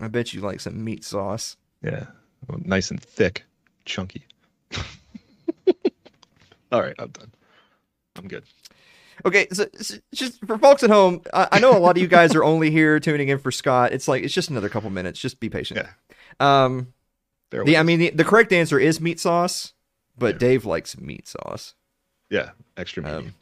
[0.00, 1.56] I bet you like some meat sauce.
[1.82, 2.06] Yeah,
[2.48, 3.44] well, nice and thick,
[3.84, 4.26] chunky.
[6.72, 7.30] All right, I'm done.
[8.16, 8.44] I'm good.
[9.24, 12.08] Okay, so, so just for folks at home, I, I know a lot of you
[12.08, 13.92] guys are only here tuning in for Scott.
[13.92, 15.20] It's like it's just another couple minutes.
[15.20, 15.86] Just be patient.
[16.40, 16.66] Yeah.
[16.66, 16.92] Um.
[17.50, 19.73] The, I mean, the, the correct answer is meat sauce,
[20.18, 20.38] but Yeah.
[20.38, 21.74] Dave likes meat sauce.
[22.30, 23.14] yeah, extra meaty.
[23.16, 23.34] Um,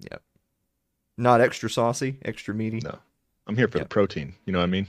[0.00, 0.18] yeah.
[1.18, 2.80] Not extra saucy, extra meaty.
[2.84, 2.98] no,
[3.46, 3.84] I'm here for yeah.
[3.84, 4.34] the protein.
[4.44, 4.86] You know what I mean?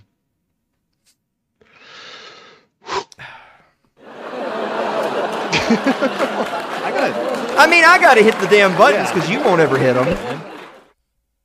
[3.99, 9.13] I got I mean, I got to hit the damn buttons Yeah.
[9.13, 10.07] because you won't ever hit them.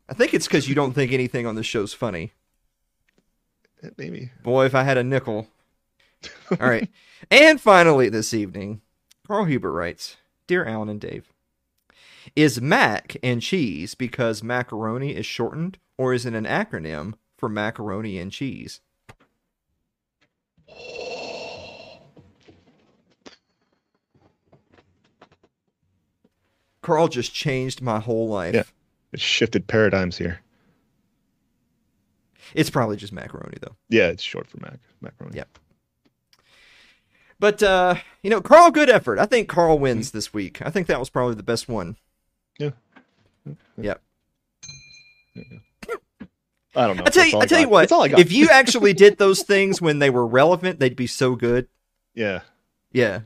[0.08, 2.32] I think it's because you don't think anything on this show's funny.
[3.96, 4.30] Maybe.
[4.42, 5.48] Boy, if I had a nickel.
[6.50, 6.88] All right.
[7.30, 8.81] and finally, this evening,
[9.26, 11.32] Carl Huber writes Dear Alan and Dave,
[12.34, 18.18] is mac and cheese because macaroni is shortened, or is it an acronym for macaroni
[18.18, 18.80] and cheese?
[26.82, 28.54] Carl just changed my whole life.
[28.54, 28.64] Yeah.
[29.12, 30.40] It shifted paradigms here.
[32.54, 33.76] It's probably just macaroni though.
[33.88, 35.36] Yeah, it's short for mac macaroni.
[35.36, 35.58] Yep.
[37.42, 39.18] But uh, you know, Carl, good effort.
[39.18, 40.62] I think Carl wins this week.
[40.62, 41.96] I think that was probably the best one.
[42.56, 42.70] Yeah.
[43.76, 44.00] Yep.
[46.76, 47.02] I don't know.
[47.04, 47.80] I tell you, I tell you what.
[47.80, 48.20] That's all I got.
[48.20, 51.66] If you actually did those things when they were relevant, they'd be so good.
[52.14, 52.42] yeah,
[52.92, 53.22] Yeah,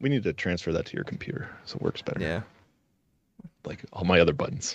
[0.00, 2.20] we need to transfer that to your computer so it works better.
[2.20, 2.40] yeah.
[3.64, 4.74] like all my other buttons.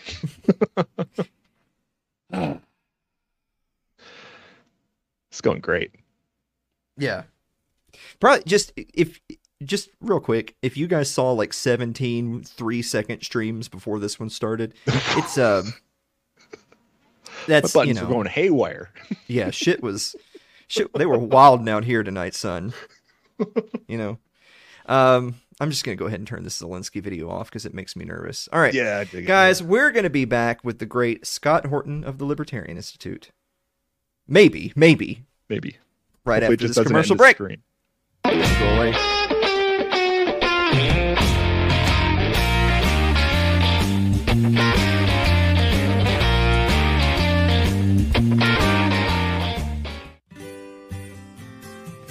[2.32, 2.62] it's
[5.41, 5.91] going great.
[6.97, 7.23] Yeah.
[8.20, 9.20] Probably just if
[9.64, 14.30] just real quick, if you guys saw like 17 3 second streams before this one
[14.30, 15.74] started, it's um
[16.46, 16.58] My
[17.48, 18.92] that's you buttons know are going haywire.
[19.28, 20.16] yeah, shit was
[20.68, 22.74] shit they were wilding out here tonight, son.
[23.88, 24.18] You know.
[24.88, 27.74] Um I'm just going to go ahead and turn this Zelensky video off cuz it
[27.74, 28.48] makes me nervous.
[28.54, 28.74] All right.
[28.74, 29.28] Yeah, I dig it.
[29.28, 33.30] Guys, we're going to be back with the great Scott Horton of the Libertarian Institute.
[34.28, 35.78] Maybe, maybe maybe
[36.26, 37.38] right Hopefully after this commercial break.
[37.38, 37.64] stream.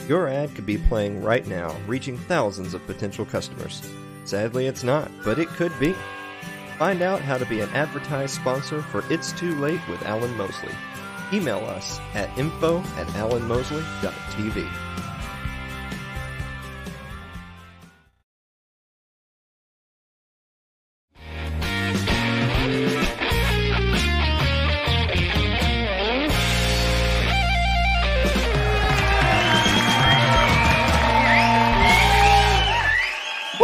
[0.09, 3.83] Your ad could be playing right now, reaching thousands of potential customers.
[4.25, 5.95] Sadly, it's not, but it could be.
[6.79, 10.73] Find out how to be an advertised sponsor for It's Too Late with Alan Mosley.
[11.33, 14.67] Email us at info at alanmosley.tv.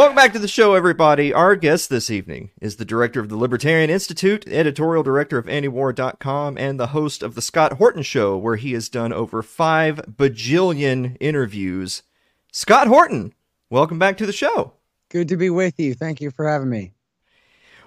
[0.03, 1.33] Welcome back to the show, everybody.
[1.33, 6.59] Our guest this evening is the director of the Libertarian Institute, editorial director of antiwar.com,
[6.59, 11.17] and the host of the Scott Horton Show, where he has done over five bajillion
[11.21, 12.03] interviews.
[12.51, 13.33] Scott Horton,
[13.71, 14.73] welcome back to the show.
[15.09, 15.95] Good to be with you.
[15.95, 16.95] Thank you for having me.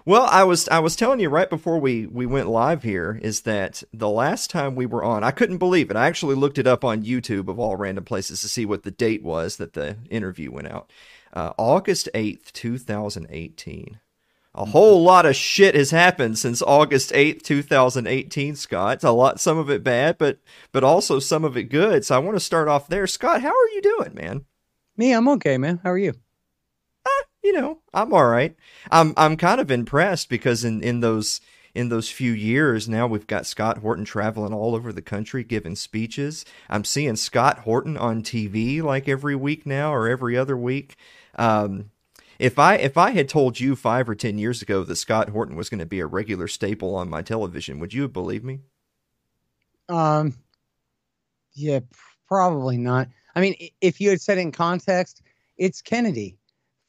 [0.06, 3.42] Well, I was I was telling you right before we we went live here is
[3.42, 5.98] that the last time we were on, I couldn't believe it.
[5.98, 8.92] I actually looked it up on YouTube of all random places to see what the
[8.92, 10.90] date was that the interview went out.
[11.36, 14.00] Uh, August eighth, two thousand eighteen.
[14.54, 18.56] A whole lot of shit has happened since August eighth, two thousand eighteen.
[18.56, 20.40] Scott, a lot, some of it bad, but
[20.72, 22.06] but also some of it good.
[22.06, 23.06] So I want to start off there.
[23.06, 24.46] Scott, how are you doing, man?
[24.96, 25.82] Me, I'm okay, man.
[25.84, 26.14] How are you?
[27.46, 28.56] you know, I'm all right.
[28.92, 31.40] I'm I'm kind of impressed because in in those
[31.76, 35.76] in those few years now we've got Scott Horton traveling all over the country giving
[35.76, 36.46] speeches.
[36.70, 40.96] I'm seeing Scott Horton on TV like every week now or every other week.
[41.36, 41.92] Um,
[42.40, 45.56] if I if I had told you five or ten years ago that Scott Horton
[45.56, 48.60] was going to be a regular staple on my television, would you have believed me?
[49.90, 50.34] Um,
[51.54, 51.80] yeah,
[52.28, 53.08] probably not.
[53.36, 55.22] I mean, if you had said in context,
[55.58, 56.38] it's Kennedy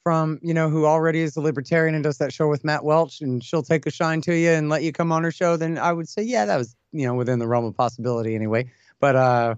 [0.06, 3.20] from, you know, who already is a libertarian and does that show with Matt Welch,
[3.20, 5.78] and she'll take a shine to you and let you come on her show, then
[5.78, 8.70] I would say, yeah, that was, you know, within the realm of possibility anyway.
[9.00, 9.54] But, uh,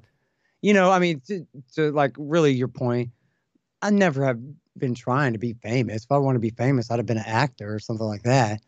[0.62, 3.10] you know, I mean, to, to like really your point,
[3.82, 4.38] I never have
[4.78, 6.04] been trying to be famous.
[6.04, 8.62] If I want to be famous, I'd have been an actor or something like that.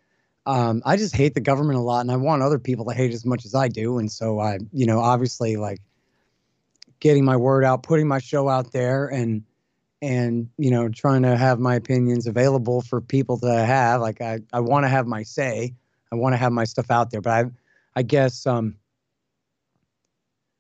[0.44, 3.14] Um, I just hate the government a lot, and I want other people to hate
[3.14, 3.96] as much as I do.
[3.96, 5.80] And so I, you know, obviously like
[6.98, 9.44] getting my word out, putting my show out there, and
[10.02, 14.00] and you know, trying to have my opinions available for people to have.
[14.00, 15.74] Like I, I want to have my say.
[16.12, 17.20] I want to have my stuff out there.
[17.20, 17.50] But I,
[17.96, 18.76] I guess um,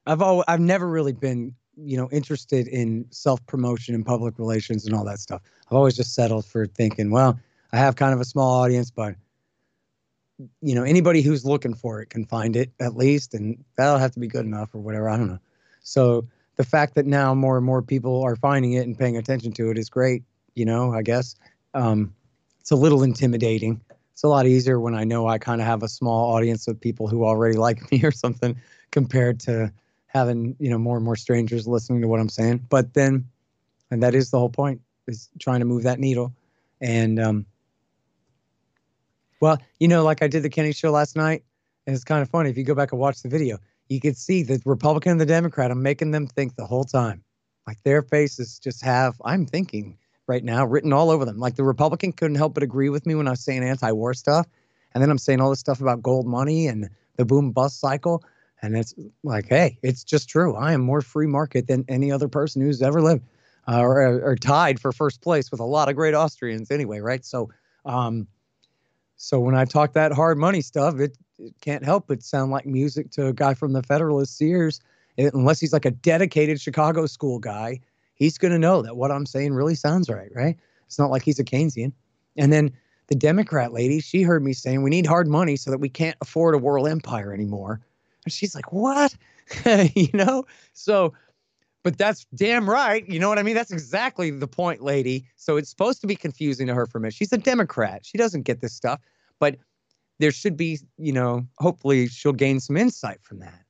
[0.06, 4.86] I've always, I've never really been you know interested in self promotion and public relations
[4.86, 5.42] and all that stuff.
[5.66, 7.38] I've always just settled for thinking, well,
[7.72, 9.14] I have kind of a small audience, but
[10.62, 14.12] you know anybody who's looking for it can find it at least and that'll have
[14.12, 15.38] to be good enough or whatever i don't know
[15.82, 16.26] so
[16.60, 19.70] the fact that now more and more people are finding it and paying attention to
[19.70, 20.22] it is great
[20.54, 21.34] you know i guess.
[21.72, 22.14] Um,
[22.60, 23.80] it's a little intimidating.
[24.12, 26.78] It's a lot easier when i know i kind of have a small audience of
[26.78, 29.72] people who already like me or something compared to
[30.04, 32.66] having you know more and more strangers listening to what i'm saying.
[32.68, 33.24] But then
[33.90, 36.34] and that is the whole point is trying to move that needle.
[36.82, 37.46] And um,
[39.40, 41.42] well, you know, like I did the Kennedy show last night,
[41.86, 42.50] and it's kind of funny.
[42.50, 43.60] If you go back and watch the video,
[43.90, 45.70] you could see the Republican and the Democrat.
[45.70, 47.22] I'm making them think the whole time.
[47.66, 51.38] Like their faces just have, I'm thinking right now, written all over them.
[51.38, 54.14] Like the Republican couldn't help but agree with me when I was saying anti war
[54.14, 54.46] stuff.
[54.94, 58.24] And then I'm saying all this stuff about gold money and the boom bust cycle.
[58.62, 60.54] And it's like, hey, it's just true.
[60.54, 63.24] I am more free market than any other person who's ever lived
[63.68, 67.24] uh, or, or tied for first place with a lot of great Austrians anyway, right?
[67.24, 67.50] So,
[67.84, 68.28] um,
[69.16, 72.66] So when I talk that hard money stuff, it, it can't help but sound like
[72.66, 74.80] music to a guy from the Federalist Sears.
[75.18, 77.80] Unless he's like a dedicated Chicago school guy,
[78.14, 80.56] he's going to know that what I'm saying really sounds right, right?
[80.86, 81.92] It's not like he's a Keynesian.
[82.36, 82.72] And then
[83.08, 86.16] the Democrat lady, she heard me saying we need hard money so that we can't
[86.20, 87.80] afford a world empire anymore.
[88.24, 89.14] And she's like, what?
[89.94, 90.44] you know?
[90.72, 91.12] So,
[91.82, 93.06] but that's damn right.
[93.08, 93.54] You know what I mean?
[93.54, 95.26] That's exactly the point, lady.
[95.36, 97.10] So it's supposed to be confusing to her for me.
[97.10, 98.06] She's a Democrat.
[98.06, 99.00] She doesn't get this stuff,
[99.38, 99.56] but
[100.20, 103.64] there should be, you know, hopefully she'll gain some insight from that.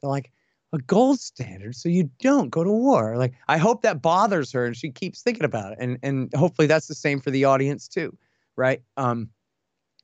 [0.00, 0.32] They're like,
[0.74, 3.16] a gold standard so you don't go to war.
[3.16, 5.78] Like I hope that bothers her and she keeps thinking about it.
[5.80, 8.14] And and hopefully that's the same for the audience too.
[8.54, 8.82] Right.
[8.98, 9.30] Um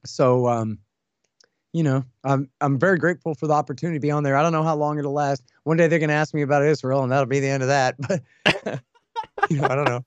[0.07, 0.79] so um
[1.75, 4.37] you know, I'm I'm very grateful for the opportunity to be on there.
[4.37, 5.43] I don't know how long it'll last.
[5.65, 7.69] One day they're going to ask me about Israel, and that'll be the end of
[7.69, 7.97] that.
[7.99, 8.23] But
[9.51, 10.05] you know, I don't know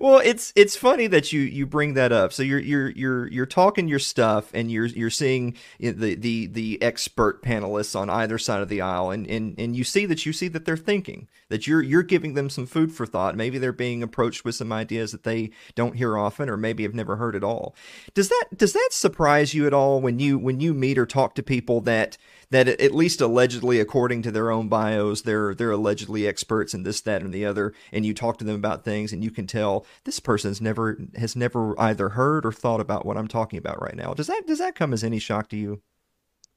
[0.00, 2.32] well, it's it's funny that you you bring that up.
[2.32, 6.82] So you're you're you're you're talking your stuff, and you're you're seeing the the the
[6.82, 10.32] expert panelists on either side of the aisle, and and and you see that you
[10.32, 13.36] see that they're thinking that you're you're giving them some food for thought.
[13.36, 16.94] Maybe they're being approached with some ideas that they don't hear often, or maybe have
[16.94, 17.74] never heard at all.
[18.14, 21.34] Does that does that surprise you at all when you when you meet or talk
[21.34, 22.16] to people that
[22.50, 27.00] that at least allegedly, according to their own bios, they're they're allegedly experts in this,
[27.02, 27.72] that, and the other.
[27.92, 31.36] And you talk to them about things, and you can tell this person's never has
[31.36, 34.14] never either heard or thought about what I'm talking about right now.
[34.14, 35.80] Does that does that come as any shock to you?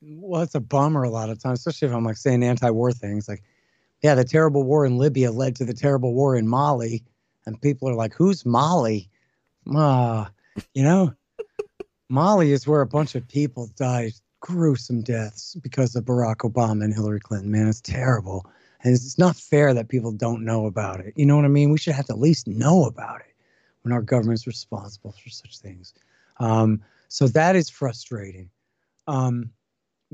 [0.02, 3.30] Well, it's a bummer a lot of times, especially if I'm like saying anti-war things.
[3.30, 3.44] Like,
[4.02, 7.04] yeah, the terrible war in Libya led to the terrible war in Mali,
[7.46, 9.10] and people are like, "Who's Mali?"
[9.74, 10.32] Ah,
[10.74, 11.14] you know,
[12.10, 14.14] Mali is where a bunch of people died
[14.44, 17.50] gruesome deaths because of Barack Obama and Hillary Clinton.
[17.50, 18.46] Man, it's terrible.
[18.84, 21.14] And it's not fair that people don't know about it.
[21.16, 21.72] You know what I mean?
[21.72, 23.34] We should have to at least know about it
[23.84, 25.94] when our government's responsible for such things.
[26.41, 28.50] Um, so that is frustrating.
[29.08, 29.50] Um,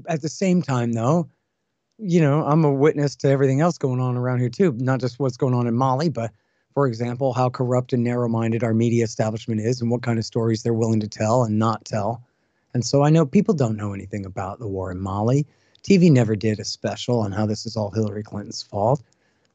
[0.07, 1.27] at the same time, though,
[1.97, 4.75] you know, I'm a witness to everything else going on around here, too.
[4.77, 6.31] Not just what's going on in Mali, but
[6.75, 10.25] for example, how corrupt and narrow minded our media establishment is and what kind of
[10.25, 12.23] stories they're willing to tell and not tell.
[12.73, 15.45] And so I know people don't know anything about the war in Mali.
[15.83, 19.01] TV never did a special on how this is all Hillary Clinton's fault.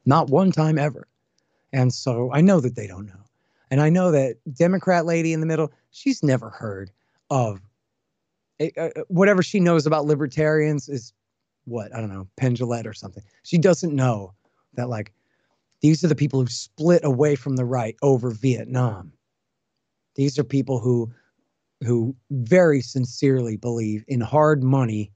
[0.05, 1.07] Not one time ever.
[1.71, 3.25] And so I know that they don't know.
[3.71, 6.91] And I know that Democrat lady in the middle, she's never heard
[7.29, 7.59] of
[8.61, 11.13] uh, whatever she knows about libertarians is
[11.65, 11.93] what?
[11.93, 13.23] I don't know, Penn or something.
[13.43, 14.33] She doesn't know
[14.75, 15.11] that, like,
[15.81, 19.11] these are the people who split away from the right over Vietnam.
[20.15, 21.11] These are people who
[21.83, 25.11] who very sincerely believe in hard money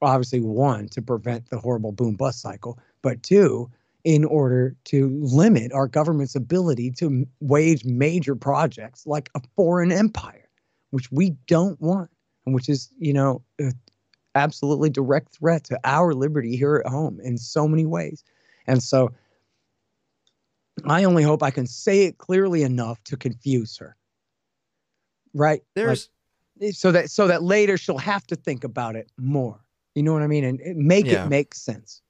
[0.00, 3.70] obviously one to prevent the horrible boom bust cycle but two
[4.04, 10.48] in order to limit our government's ability to wage major projects like a foreign empire
[10.90, 12.10] which we don't want
[12.46, 13.42] and which is you know
[14.36, 18.22] absolutely direct threat to our liberty here at home in so many ways.
[18.66, 19.12] And so
[20.84, 23.96] i only hope i can say it clearly enough to confuse her
[25.36, 25.62] right?
[25.74, 26.08] There's
[26.60, 29.60] like, so that so that later she'll have to think about it more.
[29.94, 30.44] You know what I mean?
[30.44, 31.24] And eh, make yeah.
[31.24, 32.02] it make sense.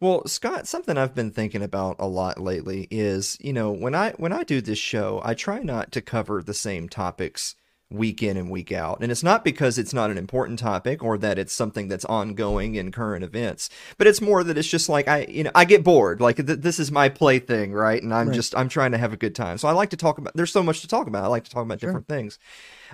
[0.00, 4.10] Well, Scott, something I've been thinking about a lot lately is, you know, when I
[4.12, 7.54] when I do this show, I try not to cover the same topics
[7.92, 8.98] week in and week out.
[9.00, 12.74] And it's not because it's not an important topic or that it's something that's ongoing
[12.74, 15.84] in current events, but it's more that it's just like I, you know, I get
[15.84, 16.20] bored.
[16.20, 18.02] Like th- this is my plaything, right?
[18.02, 18.34] And I'm right.
[18.34, 19.58] just I'm trying to have a good time.
[19.58, 20.34] So I like to talk about.
[20.34, 21.24] There's so much to talk about.
[21.24, 21.90] I like to talk about sure.
[21.90, 22.38] different things.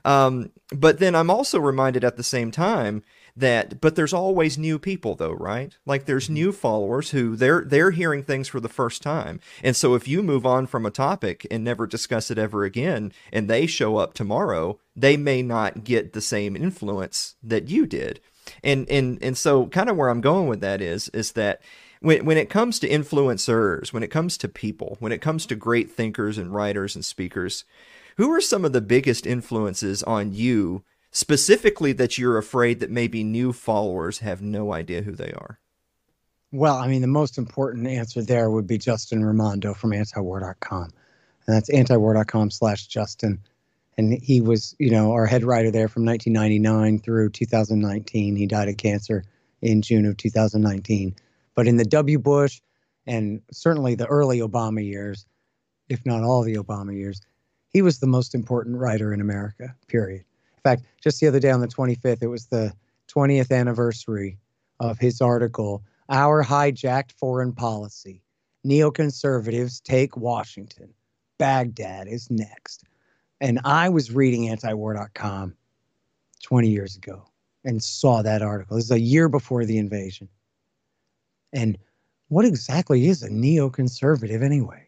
[0.05, 3.03] Um, but then I'm also reminded at the same time
[3.39, 5.77] that but there's always new people though right?
[5.87, 6.35] Like there's mm-hmm.
[6.35, 9.41] new followers who they're they're hearing things for the first time.
[9.63, 13.13] And so if you move on from a topic and never discuss it ever again
[13.33, 18.21] and they show up tomorrow they may not get the same influence that you did.
[18.63, 21.61] And and and so kind of where i'm going with that is is that
[22.01, 25.55] when, when it comes to influencers when it comes to people when it comes to
[25.55, 27.65] great thinkers and writers and speakers
[28.17, 33.25] who are some of the biggest influences on you specifically that you're afraid that maybe
[33.25, 35.59] new followers have no idea who they are?
[36.51, 40.83] Well, I mean, the most important answer there would be Justin Raimondo from antiwar.com.
[41.47, 43.41] And that's antiwar.com slash Justin.
[43.99, 48.37] And he was, you know, our head writer there from 1999 through 2019.
[48.37, 49.25] He died of cancer
[49.61, 51.17] in June of 2019.
[51.55, 52.19] But in the W.
[52.19, 52.61] Bush
[53.07, 55.27] and certainly the early Obama years,
[55.89, 57.21] if not all the Obama years,
[57.71, 60.25] he was the most important writer in America, period.
[60.69, 62.75] Fact, just the other day on the 25th, it was the
[63.15, 64.39] 20th anniversary
[64.81, 68.23] of his article, Our Hijacked Foreign Policy
[68.67, 70.93] Neoconservatives Take Washington.
[71.39, 72.85] Baghdad is next.
[73.41, 75.55] And I was reading antiwar.com
[76.43, 77.25] 20 years ago
[77.65, 78.77] and saw that article.
[78.77, 80.29] This is a year before the invasion.
[81.55, 81.79] And
[82.29, 84.88] what exactly is a neoconservative anyway?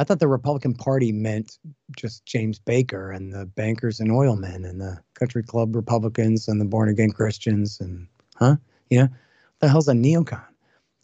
[0.00, 1.58] I thought the Republican Party meant
[1.94, 6.64] just James Baker and the bankers and oilmen and the country club Republicans and the
[6.64, 8.56] born again Christians and huh?
[8.88, 9.08] You know,
[9.58, 10.42] the hell's a neocon?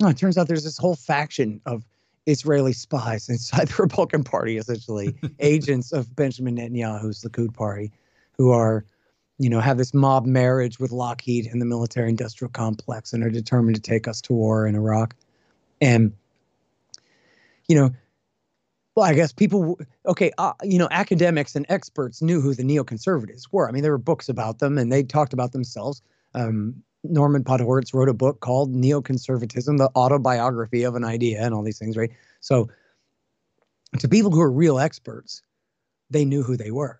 [0.01, 1.85] No, it turns out there's this whole faction of
[2.25, 7.93] Israeli spies inside the Republican Party, essentially agents of Benjamin Netanyahu's Likud Party,
[8.39, 8.83] who are,
[9.37, 13.77] you know, have this mob marriage with Lockheed and the military-industrial complex, and are determined
[13.77, 15.15] to take us to war in Iraq.
[15.83, 16.15] And,
[17.69, 17.91] you know,
[18.97, 23.43] well, I guess people, okay, uh, you know, academics and experts knew who the neoconservatives
[23.53, 23.69] were.
[23.69, 26.01] I mean, there were books about them, and they talked about themselves.
[26.33, 31.63] Um, Norman Podhoretz wrote a book called Neoconservatism, the autobiography of an idea, and all
[31.63, 32.11] these things, right?
[32.41, 32.71] So,
[33.99, 35.43] to people who are real experts,
[36.09, 36.99] they knew who they were.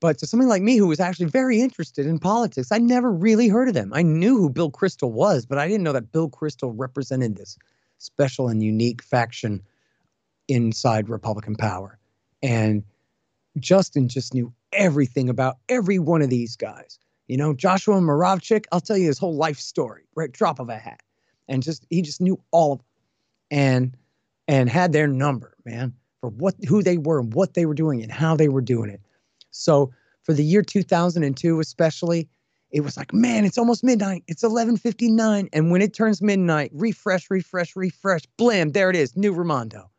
[0.00, 3.48] But to somebody like me who was actually very interested in politics, I never really
[3.48, 3.92] heard of them.
[3.92, 7.58] I knew who Bill Kristol was, but I didn't know that Bill Kristol represented this
[7.98, 9.62] special and unique faction
[10.48, 11.98] inside Republican power.
[12.42, 12.82] And
[13.58, 16.98] Justin just knew everything about every one of these guys.
[17.28, 20.32] You know, Joshua Muravchik, I'll tell you his whole life story, right?
[20.32, 21.00] Drop of a hat.
[21.48, 22.86] And just he just knew all of them
[23.50, 23.96] and
[24.48, 28.02] and had their number, man, for what who they were and what they were doing
[28.02, 29.00] and how they were doing it.
[29.50, 29.92] So
[30.22, 32.28] for the year 2002 especially,
[32.70, 34.24] it was like, man, it's almost midnight.
[34.26, 39.32] It's 11:59 and when it turns midnight, refresh, refresh, refresh, blam, there it is, new
[39.32, 39.90] Raimondo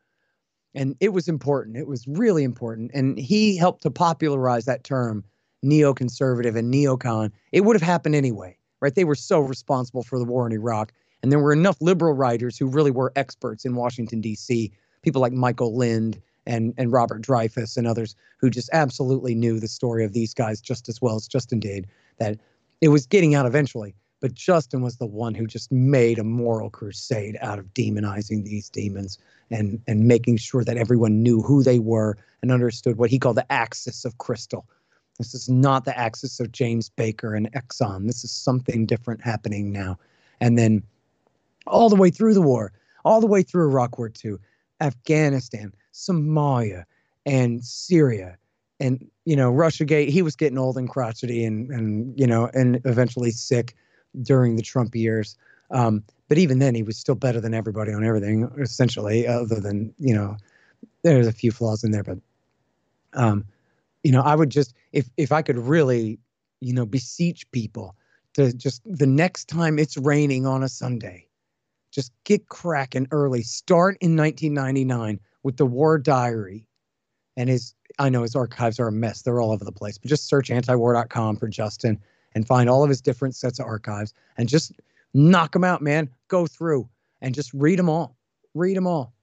[0.75, 1.77] and it was important.
[1.77, 5.23] It was really important, and he helped to popularize that term,
[5.63, 7.31] neoconservative and neocon.
[7.51, 8.93] It would have happened anyway, right?
[8.93, 12.57] They were so responsible for the war in Iraq, and there were enough liberal writers
[12.57, 14.71] who really were experts in Washington D.C.
[15.01, 19.67] People like Michael Lind and and Robert Dreyfuss and others who just absolutely knew the
[19.67, 21.87] story of these guys just as well as Justin did.
[22.17, 22.39] That
[22.81, 26.69] it was getting out eventually, but Justin was the one who just made a moral
[26.69, 29.17] crusade out of demonizing these demons
[29.49, 33.37] and and making sure that everyone knew who they were and understood what he called
[33.37, 34.63] the axis of Kristol.
[35.17, 38.07] This is not the axis of James Baker and Exxon.
[38.07, 39.97] This is something different happening now.
[40.39, 40.81] And then
[41.67, 42.71] all the way through the war,
[43.03, 44.35] all the way through Iraq War II,
[44.79, 46.85] Afghanistan, Somalia,
[47.25, 48.37] and Syria,
[48.79, 50.09] and you know Russia Gate.
[50.09, 53.75] He was getting old and crotchety, and and you know, and eventually sick
[54.21, 55.35] during the Trump years.
[55.71, 59.93] Um, but even then, he was still better than everybody on everything, essentially, other than,
[59.97, 60.37] you know,
[61.03, 62.03] there's a few flaws in there.
[62.03, 62.19] But,
[63.13, 63.45] um,
[64.03, 66.19] you know, I would just, if, if I could really,
[66.61, 67.95] you know, beseech people
[68.33, 71.27] to just the next time it's raining on a Sunday,
[71.91, 73.41] just get cracking early.
[73.41, 76.67] Start in 1999 with the War Diary.
[77.37, 79.21] And his, I know his archives are a mess.
[79.21, 81.99] They're all over the place, but just search antiwar.com for Justin
[82.35, 84.73] and find all of his different sets of archives and just
[85.13, 86.09] knock them out, man.
[86.27, 86.89] Go through
[87.21, 88.15] and just read them all.
[88.53, 89.13] Read them all.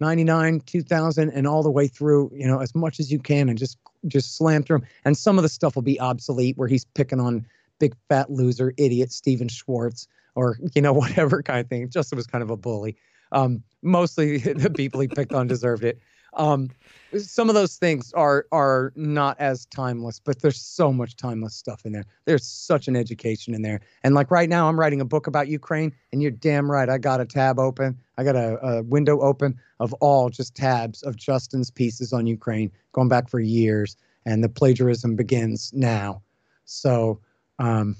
[0.00, 3.58] 99, 2000, and all the way through, you know, as much as you can and
[3.58, 4.88] just just slam through them.
[5.04, 7.46] And some of the stuff will be obsolete where he's picking on
[7.78, 11.88] big fat loser idiot Stephen Schwartz or, you know, whatever kind of thing.
[11.90, 12.96] Justin was kind of a bully.
[13.32, 16.00] Um, mostly the people he picked on deserved it.
[16.34, 16.70] Um,
[17.18, 21.84] some of those things are are not as timeless, but there's so much timeless stuff
[21.84, 22.04] in there.
[22.24, 23.80] There's such an education in there.
[24.04, 26.88] And like right now, I'm writing a book about Ukraine, and you're damn right.
[26.88, 27.98] I got a tab open.
[28.16, 32.70] I got a, a window open of all just tabs of Justin's pieces on Ukraine,
[32.92, 36.22] going back for years, and the plagiarism begins now.
[36.64, 37.20] So,
[37.58, 37.96] um,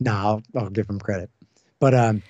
[0.00, 1.30] now I'll, I'll give him credit.
[1.80, 2.22] But um,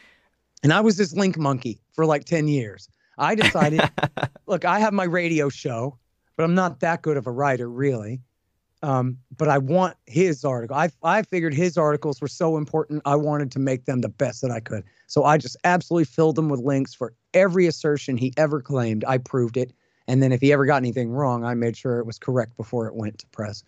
[0.62, 2.88] and I was this link monkey for like ten years.
[3.18, 3.80] I decided,
[4.46, 5.98] look, I have my radio show,
[6.36, 8.20] but I'm not that good of a writer, really.
[8.82, 10.76] Um, but I want his article.
[10.76, 13.02] I I figured his articles were so important.
[13.04, 14.84] I wanted to make them the best that I could.
[15.08, 19.04] So I just absolutely filled them with links for every assertion he ever claimed.
[19.04, 19.72] I proved it,
[20.06, 22.86] and then if he ever got anything wrong, I made sure it was correct before
[22.86, 23.64] it went to press.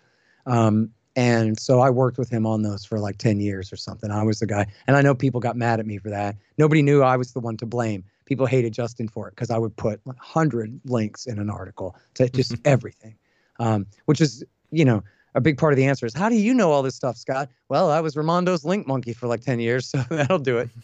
[0.47, 4.13] Um, and so I worked with him on those for like 10 years or something.
[4.13, 4.67] I was the guy.
[4.87, 6.37] And I know people got mad at me for that.
[6.57, 9.59] Nobody knew I was the one to blame people hated Justin for it because I
[9.59, 13.17] would put 100 links in an article to just everything,
[13.59, 15.03] um, which is, you know,
[15.35, 17.51] a big part of the answer is how do you know all this stuff, Scott?
[17.69, 20.71] Well, I was Raimondo's link monkey for like 10 years, so that'll do it.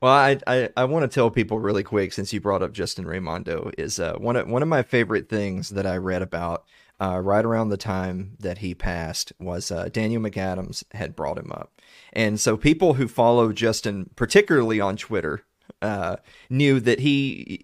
[0.00, 3.06] Well, I I, I want to tell people really quick since you brought up Justin
[3.06, 6.64] Raimondo is uh, one of one of my favorite things that I read about
[7.00, 11.52] uh, right around the time that he passed was uh, Daniel McAdams had brought him
[11.52, 11.80] up,
[12.12, 15.44] and so people who follow Justin, particularly on Twitter,
[15.80, 16.16] uh,
[16.50, 17.60] knew that he.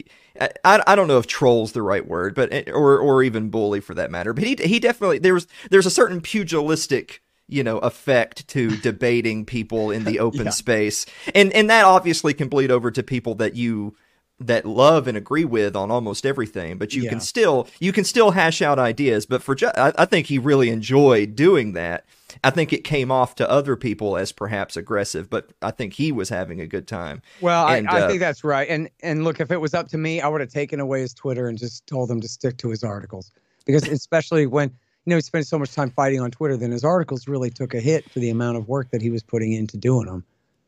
[0.64, 3.94] I, I don't know if troll's the right word, but or or even bully for
[3.94, 4.32] that matter.
[4.32, 9.44] But he he definitely there was there's a certain pugilistic you know effect to debating
[9.44, 10.50] people in the open yeah.
[10.50, 13.96] space, and and that obviously can bleed over to people that you
[14.40, 17.10] that love and agree with on almost everything but you yeah.
[17.10, 20.68] can still you can still hash out ideas but for I, I, think he really
[20.68, 22.04] enjoyed doing that
[22.44, 26.12] i think it came off to other people as perhaps aggressive but i think he
[26.12, 27.22] was having a good time.
[27.40, 28.68] Well and, I, I uh, think that's right.
[28.68, 31.14] And and look if it was up to me i would have taken away his
[31.14, 33.32] twitter and just told him to stick to his articles.
[33.66, 36.84] Because especially when you know he spent so much time fighting on twitter then his
[36.84, 39.76] articles really took a hit for the amount of work that he was putting into
[39.76, 40.24] doing them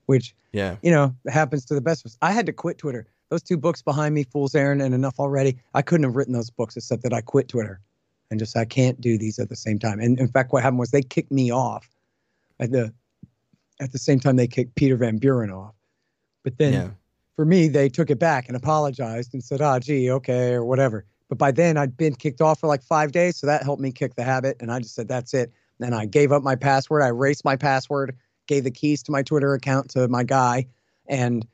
[0.07, 0.77] which yeah.
[0.83, 2.19] you know happens to the best of us.
[2.21, 3.07] I had to quit twitter.
[3.29, 6.51] Those two books behind me, Fool's Errand and Enough Already, I couldn't have written those
[6.51, 7.81] books except that I quit Twitter
[8.31, 10.01] and just I can't do these at the same time.
[10.01, 11.89] And in fact, what happened was they kicked me off
[12.59, 12.93] at the
[13.81, 15.75] at the same time they kicked Peter Van Buren off.
[16.45, 16.89] But then yeah.
[17.37, 20.65] for me, they took it back and apologized and said, "Ah, oh, gee, okay, or
[20.65, 23.83] whatever." But by then, I'd been kicked off for like five days, so that helped
[23.83, 24.57] me kick the habit.
[24.61, 27.03] And I just said, "That's it." Then I gave up my password.
[27.03, 28.17] I erased my password,
[28.47, 30.67] gave the keys to my Twitter account to my guy,
[31.09, 31.47] and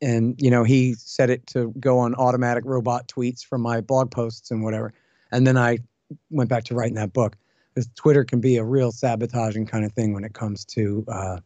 [0.00, 4.10] and you know he set it to go on automatic robot tweets from my blog
[4.10, 4.92] posts and whatever
[5.30, 5.78] and then i
[6.30, 7.36] went back to writing that book
[7.72, 11.38] because twitter can be a real sabotaging kind of thing when it comes to uh,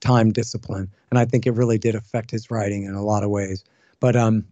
[0.00, 3.30] time discipline and i think it really did affect his writing in a lot of
[3.30, 3.64] ways
[4.00, 4.44] but um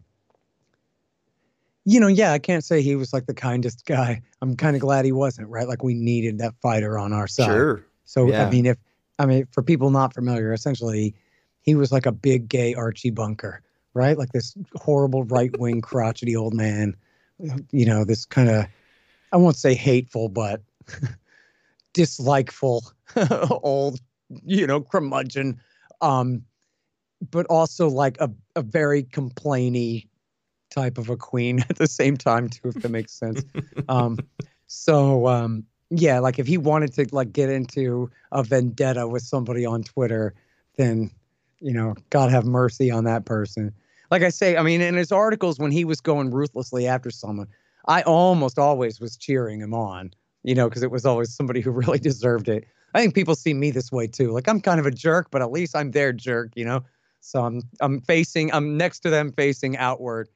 [1.85, 4.81] you know yeah i can't say he was like the kindest guy i'm kind of
[4.81, 8.47] glad he wasn't right like we needed that fighter on our side sure so yeah.
[8.47, 8.79] i mean if
[9.19, 11.15] i mean for people not familiar essentially
[11.65, 13.63] he was like a big gay Archie Bunker,
[13.95, 14.17] right?
[14.17, 16.95] Like this horrible right wing crotchety old man.
[17.73, 18.67] You know, this kind of
[19.35, 20.63] I won't say hateful, but
[21.93, 22.93] dislikeful
[23.65, 24.01] old,
[24.45, 25.61] you know, curmudgeon.
[26.01, 26.43] Um,
[27.31, 30.07] but also like a, a very complainy
[30.71, 33.45] type of a queen at the same time too, if that makes sense.
[33.89, 34.19] um,
[34.69, 39.67] so um, yeah, like if he wanted to like get into a vendetta with somebody
[39.67, 40.33] on Twitter,
[40.77, 41.11] then
[41.59, 43.75] you know, God have mercy on that person.
[44.13, 47.49] Like I say, I mean, in his articles when he was going ruthlessly after someone,
[47.87, 50.13] I almost always was cheering him on,
[50.43, 52.65] you know, because it was always somebody who really deserved it.
[52.95, 54.31] I think people see me this way too.
[54.31, 56.85] Like I'm kind of a jerk, but at least I'm their jerk, you know.
[57.21, 60.29] So I'm I'm facing, I'm next to them, facing outward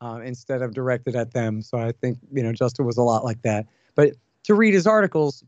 [0.00, 1.62] uh, instead of directed at them.
[1.62, 3.66] So I think you know Justin was a lot like that.
[3.94, 4.12] But
[4.44, 5.42] to read his articles,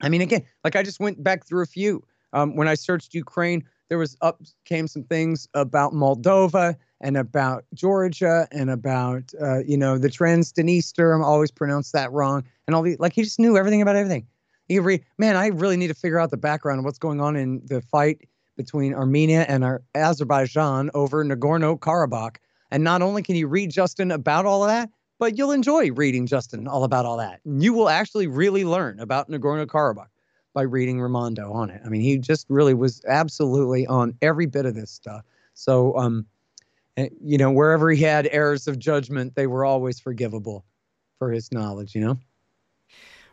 [0.00, 2.02] I mean, again, like I just went back through a few.
[2.32, 7.64] Um, when I searched Ukraine, there was up came some things about Moldova and about
[7.74, 11.14] Georgia and about uh, you know the Transdniester.
[11.14, 12.44] I'm always pronounce that wrong.
[12.66, 14.26] And all the like he just knew everything about everything.
[14.68, 17.36] You read, man, I really need to figure out the background of what's going on
[17.36, 18.22] in the fight
[18.56, 22.36] between Armenia and our Azerbaijan over Nagorno Karabakh.
[22.72, 26.26] And not only can you read Justin about all of that, but you'll enjoy reading
[26.26, 27.40] Justin all about all that.
[27.44, 30.08] And you will actually really learn about Nagorno Karabakh
[30.56, 31.82] by reading Raimondo on it.
[31.84, 35.22] I mean, he just really was absolutely on every bit of this stuff.
[35.52, 36.24] So, um,
[36.96, 40.64] you know, wherever he had errors of judgment, they were always forgivable
[41.18, 41.94] for his knowledge.
[41.94, 42.18] You know.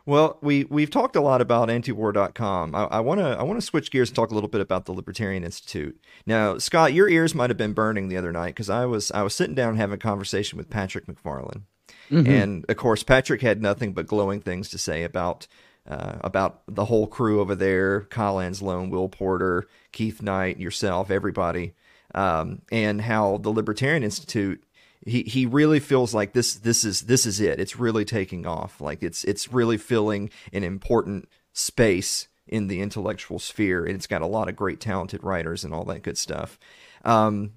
[0.04, 2.74] Well, we we've talked a lot about antiwar.com.
[2.74, 4.92] I want to I want to switch gears and talk a little bit about the
[4.92, 5.98] Libertarian Institute.
[6.26, 9.22] Now, Scott, your ears might have been burning the other night because I was I
[9.22, 11.62] was sitting down having a conversation with Patrick McFarlane,
[12.10, 12.26] mm-hmm.
[12.26, 15.46] and of course Patrick had nothing but glowing things to say about
[15.88, 21.74] uh, about the whole crew over there Kyle Anzalone, Will Porter, Keith Knight, yourself, everybody,
[22.14, 24.62] um, and how the Libertarian Institute.
[25.06, 27.60] He, he really feels like this this is this is it.
[27.60, 28.80] It's really taking off.
[28.80, 34.22] Like it's it's really filling an important space in the intellectual sphere, and it's got
[34.22, 36.58] a lot of great talented writers and all that good stuff.
[37.04, 37.52] Um,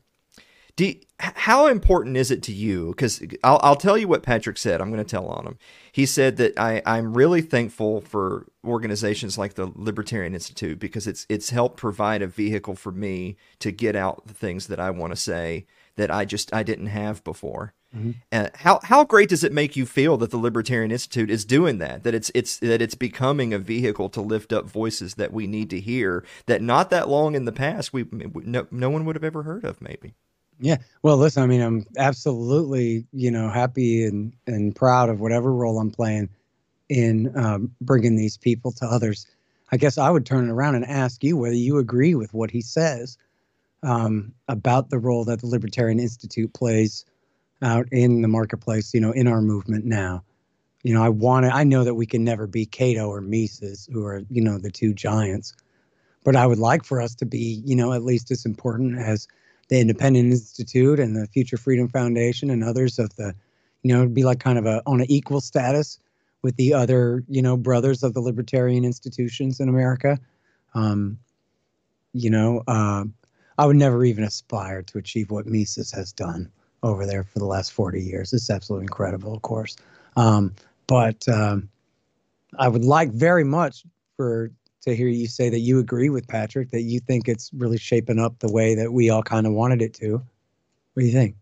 [0.77, 2.89] do how important is it to you?
[2.89, 4.79] Because I'll, I'll tell you what Patrick said.
[4.79, 5.57] I'm going to tell on him.
[5.91, 11.25] He said that I, I'm really thankful for organizations like the Libertarian Institute because it's
[11.27, 15.11] it's helped provide a vehicle for me to get out the things that I want
[15.11, 15.65] to say
[15.95, 17.73] that I just I didn't have before.
[17.95, 18.11] Mm-hmm.
[18.31, 21.79] Uh, how how great does it make you feel that the Libertarian Institute is doing
[21.79, 22.03] that?
[22.03, 25.71] That it's it's that it's becoming a vehicle to lift up voices that we need
[25.71, 29.23] to hear that not that long in the past we no, no one would have
[29.23, 30.13] ever heard of maybe.
[30.59, 30.77] Yeah.
[31.03, 35.79] Well, listen, I mean, I'm absolutely, you know, happy and, and proud of whatever role
[35.79, 36.29] I'm playing
[36.89, 39.27] in um, bringing these people to others.
[39.71, 42.49] I guess I would turn it around and ask you whether you agree with what
[42.49, 43.17] he says
[43.83, 47.05] um, about the role that the Libertarian Institute plays
[47.61, 50.23] out in the marketplace, you know, in our movement now.
[50.83, 53.89] You know, I want to, I know that we can never be Cato or Mises,
[53.91, 55.53] who are, you know, the two giants,
[56.23, 59.27] but I would like for us to be, you know, at least as important as
[59.69, 63.33] the Independent Institute and the Future Freedom Foundation and others of the,
[63.83, 65.99] you know, be like kind of a on an equal status
[66.41, 70.17] with the other, you know, brothers of the libertarian institutions in America.
[70.73, 71.19] Um,
[72.13, 73.05] you know, uh,
[73.57, 76.51] I would never even aspire to achieve what Mises has done
[76.83, 78.33] over there for the last 40 years.
[78.33, 79.75] It's absolutely incredible, of course.
[80.15, 80.55] Um,
[80.85, 81.69] but um,
[82.57, 83.83] I would like very much
[84.15, 84.51] for
[84.81, 88.19] to hear you say that you agree with Patrick, that you think it's really shaping
[88.19, 90.13] up the way that we all kind of wanted it to.
[90.13, 91.35] What do you think?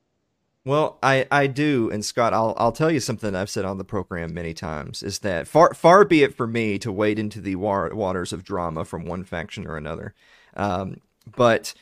[0.65, 3.83] Well, I, I do, and Scott, I'll I'll tell you something I've said on the
[3.83, 7.55] program many times is that far far be it for me to wade into the
[7.55, 10.15] war, waters of drama from one faction or another,
[10.55, 11.01] um,
[11.35, 11.75] but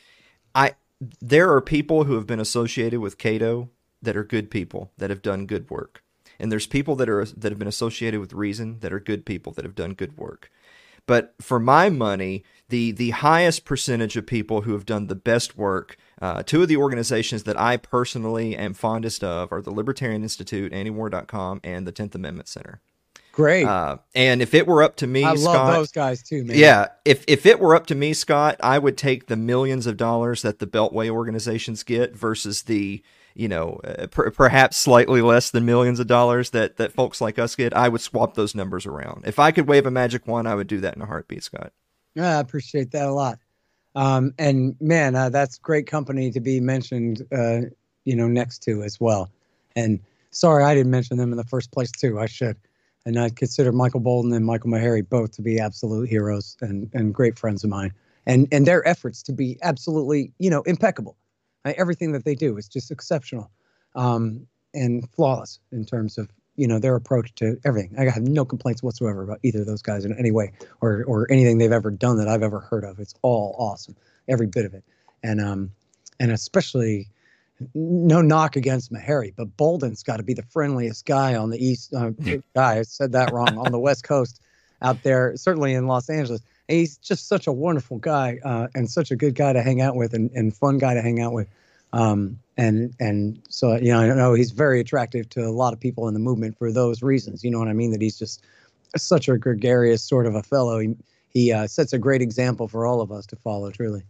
[0.54, 3.70] I there are people who have been associated with Cato
[4.02, 6.02] that are good people that have done good work,
[6.38, 9.50] and there's people that are that have been associated with Reason that are good people
[9.52, 10.50] that have done good work.
[11.06, 15.56] But for my money, the the highest percentage of people who have done the best
[15.56, 20.22] work, uh, two of the organizations that I personally am fondest of are the Libertarian
[20.22, 22.80] Institute, Antiwar.com, and the Tenth Amendment Center.
[23.32, 23.66] Great.
[23.66, 26.56] Uh, and if it were up to me, I Scott, love those guys too, man.
[26.56, 29.96] yeah, if if it were up to me, Scott, I would take the millions of
[29.96, 33.02] dollars that the Beltway organizations get versus the
[33.34, 37.38] you know uh, per, perhaps slightly less than millions of dollars that that folks like
[37.38, 37.74] us get.
[37.74, 39.24] I would swap those numbers around.
[39.26, 41.72] If I could wave a magic wand, I would do that in a heartbeat, Scott.
[42.14, 43.38] Yeah, I appreciate that a lot.
[43.96, 47.60] Um, and man, uh, that's great company to be mentioned, uh,
[48.04, 49.30] you know, next to as well.
[49.76, 52.18] And sorry, I didn't mention them in the first place too.
[52.18, 52.56] I should.
[53.06, 57.14] And I consider Michael Boldin and Michael Maharrey both to be absolute heroes and, and
[57.14, 57.92] great friends of mine.
[58.26, 61.16] And and their efforts to be absolutely, you know, impeccable.
[61.64, 63.50] Everything that they do is just exceptional
[63.94, 67.94] um, and flawless in terms of you know their approach to everything.
[67.98, 71.30] I have no complaints whatsoever about either of those guys in any way or or
[71.30, 72.98] anything they've ever done that I've ever heard of.
[72.98, 73.96] It's all awesome,
[74.28, 74.84] every bit of it,
[75.22, 75.70] and um
[76.20, 77.08] and especially
[77.74, 81.94] no knock against Maharrey, but Boldin's got to be the friendliest guy on the east.
[81.94, 82.10] Uh,
[82.54, 84.40] guy, I said that wrong on the west coast
[84.82, 86.42] out there, certainly in Los Angeles.
[86.68, 89.80] And he's just such a wonderful guy uh, and such a good guy to hang
[89.80, 91.48] out with and, and fun guy to hang out with.
[91.92, 95.80] Um, and and so you know, I know he's very attractive to a lot of
[95.80, 97.44] people in the movement for those reasons.
[97.44, 97.92] You know what I mean?
[97.92, 98.42] That he's just
[98.96, 100.78] such a gregarious sort of a fellow.
[100.78, 100.96] He
[101.28, 103.70] he uh, sets a great example for all of us to follow.
[103.70, 104.02] Truly.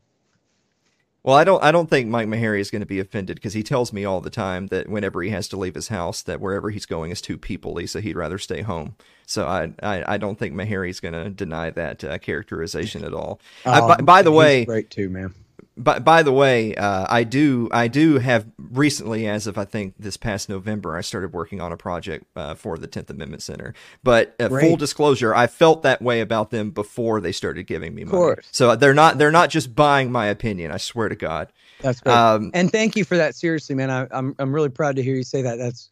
[1.25, 1.65] Well, I don't.
[1.65, 4.21] I don't think Mike Maharrey is going to be offended because he tells me all
[4.21, 7.23] the time that whenever he has to leave his house, that wherever he's going is
[7.23, 8.95] too peoply, so he'd rather stay home.
[9.27, 13.41] So I, I, I don't think Maharrey's going to deny that uh, characterization at all.
[13.65, 15.35] Uh, by, by, the way, great too, man.
[15.77, 19.95] By, by the way, uh, I do I do have recently, as of I think
[19.99, 23.75] this past November, I started working on a project uh, for the Tenth Amendment Center.
[24.05, 28.05] But uh, full disclosure, I felt that way about them before they started giving me
[28.05, 28.37] money.
[28.53, 30.71] So they're not they're not just buying my opinion.
[30.71, 31.53] I swear to God.
[31.81, 32.15] That's great.
[32.15, 33.35] Um, and thank you for that.
[33.35, 33.91] Seriously, man.
[33.91, 35.57] I, I'm I'm really proud to hear you say that.
[35.57, 35.91] That's,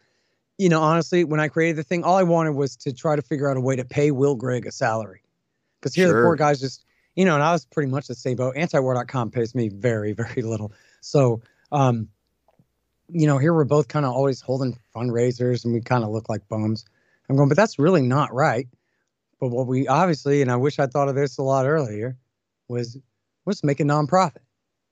[0.58, 3.22] you know, honestly, when I created the thing, all I wanted was to try to
[3.22, 5.22] figure out a way to pay Will Grigg a salary,
[5.80, 6.84] because here the poor guy's just,
[7.14, 8.56] you know, and I was pretty much the same boat.
[8.56, 12.08] Antiwar.com pays me very very little, so um,
[13.08, 16.28] you know, here we're both kind of always holding fundraisers, and we kind of look
[16.28, 16.84] like bums.
[17.28, 18.68] I'm going, but that's really not right.
[19.40, 22.16] But what we obviously, and I wish I thought of this a lot earlier,
[22.68, 22.98] was
[23.46, 24.38] let's make a nonprofit.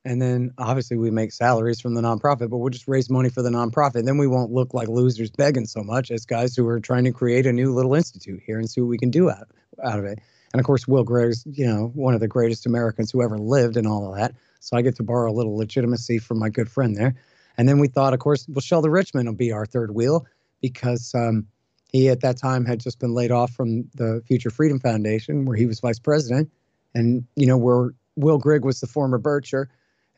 [0.05, 3.43] And then obviously we make salaries from the nonprofit, but we'll just raise money for
[3.43, 4.07] the nonprofit.
[4.07, 7.13] Then we won't look like losers begging so much as guys who are trying to
[7.13, 9.49] create a new little institute here and see what we can do out,
[9.83, 10.19] out of it.
[10.53, 13.77] And of course, Will Grigg's, you know, one of the greatest Americans who ever lived
[13.77, 14.35] and all of that.
[14.61, 17.15] So I get to borrow a little legitimacy from my good friend there.
[17.57, 20.27] And then we thought, of course, well, Sheldon Richman will be our third wheel
[20.61, 21.47] because um,
[21.93, 25.57] he at that time had just been laid off from the Future Freedom Foundation, where
[25.57, 26.51] he was vice president.
[26.95, 29.67] And, you know, where Will Grigg was the former Bircher,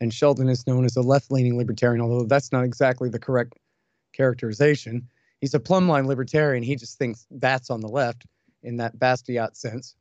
[0.01, 3.59] and Sheldon is known as a left leaning libertarian, although that's not exactly the correct
[4.12, 5.09] characterization.
[5.41, 6.62] He's a plumb line libertarian.
[6.62, 8.26] He just thinks that's on the left
[8.62, 9.95] in that Bastiat sense.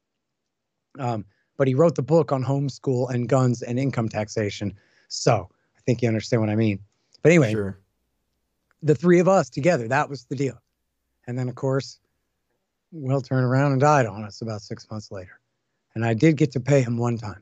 [0.99, 1.25] Um,
[1.57, 4.73] but he wrote the book on homeschool and guns and income taxation.
[5.09, 6.79] So I think you understand what I mean.
[7.21, 7.79] But anyway, sure.
[8.81, 10.59] the three of us together, that was the deal.
[11.27, 11.99] And then, of course,
[12.91, 15.39] Will turned around and died on us about six months later.
[15.95, 17.41] And I did get to pay him one time,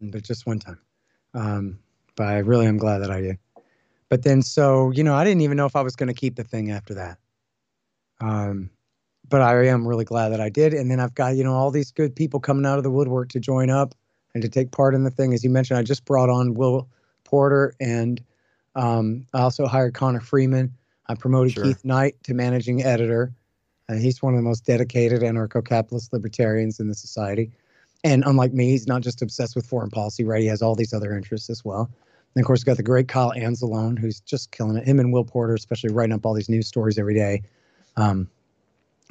[0.00, 0.78] but just one time.
[1.34, 1.78] Um,
[2.16, 3.38] but I really am glad that I did.
[4.08, 6.36] But then, so, you know, I didn't even know if I was going to keep
[6.36, 7.18] the thing after that.
[8.20, 8.70] Um,
[9.30, 10.74] but I am really glad that I did.
[10.74, 13.30] And then I've got, you know, all these good people coming out of the woodwork
[13.30, 13.94] to join up
[14.34, 15.32] and to take part in the thing.
[15.32, 16.88] As you mentioned, I just brought on Will
[17.24, 18.20] Porter and
[18.74, 20.74] um, I also hired Connor Freeman.
[21.06, 21.64] I promoted Sure.
[21.64, 23.32] Keith Knight to managing editor.
[23.88, 27.50] Uh, he's one of the most dedicated anarcho-capitalist libertarians in the society.
[28.04, 30.40] And unlike me, he's not just obsessed with foreign policy, right?
[30.40, 31.90] He has all these other interests as well.
[32.34, 34.86] And of course, we've got the great Kyle Anzalone, who's just killing it.
[34.86, 37.42] Him and Will Porter, especially writing up all these news stories every day.
[37.96, 38.28] Um,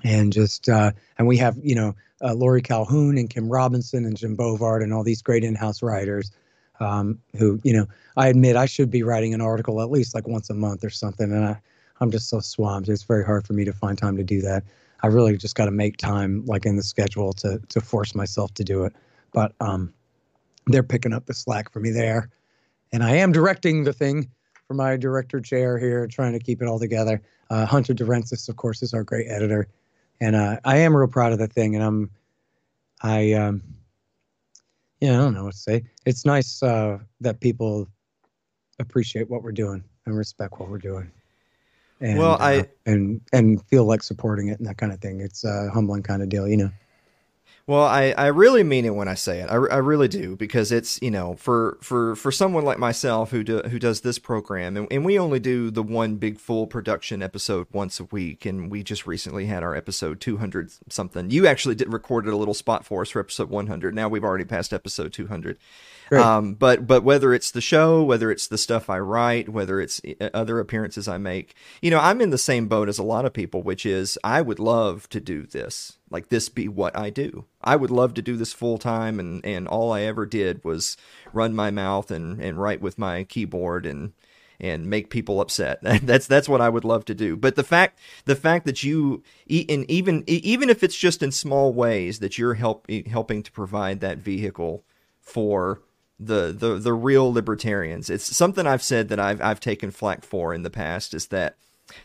[0.03, 4.17] and just uh, and we have you know uh, Laurie Calhoun and Kim Robinson and
[4.17, 6.31] Jim Bovard and all these great in-house writers
[6.79, 7.85] um, who you know
[8.17, 10.89] I admit I should be writing an article at least like once a month or
[10.89, 11.61] something, and I
[12.01, 12.89] I'm just so swamped.
[12.89, 14.63] It's very hard for me to find time to do that.
[15.01, 18.53] I really just got to make time like in the schedule to to force myself
[18.55, 18.93] to do it.
[19.31, 19.93] But um,
[20.67, 22.29] they're picking up the slack for me there,
[22.91, 24.29] and I am directing the thing
[24.67, 27.21] for my director chair here, trying to keep it all together.
[27.49, 29.67] Uh, Hunter DeRensis, of course, is our great editor,
[30.21, 31.75] and uh, I am real proud of the thing.
[31.75, 32.09] And I'm,
[33.01, 33.61] I, um,
[34.99, 35.83] yeah, I don't know what to say.
[36.05, 37.87] It's nice uh, that people
[38.79, 41.11] appreciate what we're doing and respect what we're doing.
[42.01, 45.19] And, Well, I- uh, and and feel like supporting it and that kind of thing.
[45.21, 46.71] It's a humbling kind of deal, you know.
[47.69, 49.45] Well, I, I really mean it when I say it.
[49.47, 53.43] I, I really do because it's you know for for for someone like myself who
[53.43, 57.21] do, who does this program and, and we only do the one big full production
[57.21, 61.29] episode once a week and we just recently had our episode 200 something.
[61.29, 63.93] You actually did recorded a little spot for us for episode 100.
[63.93, 65.59] Now we've already passed episode 200.
[66.11, 70.01] Um, but but whether it's the show, whether it's the stuff I write, whether it's
[70.19, 73.25] uh, other appearances I make, you know, I'm in the same boat as a lot
[73.25, 77.09] of people, which is I would love to do this, like this be what I
[77.09, 77.45] do.
[77.61, 80.97] I would love to do this full time, and and all I ever did was
[81.33, 84.13] run my mouth and and write with my keyboard and
[84.59, 85.79] and make people upset.
[86.03, 87.35] that's that's what I would love to do.
[87.35, 91.73] But the fact the fact that you and even even if it's just in small
[91.73, 94.83] ways that you're help helping to provide that vehicle
[95.21, 95.81] for
[96.19, 98.09] the the the real libertarians.
[98.09, 101.55] It's something I've said that I've I've taken flack for in the past is that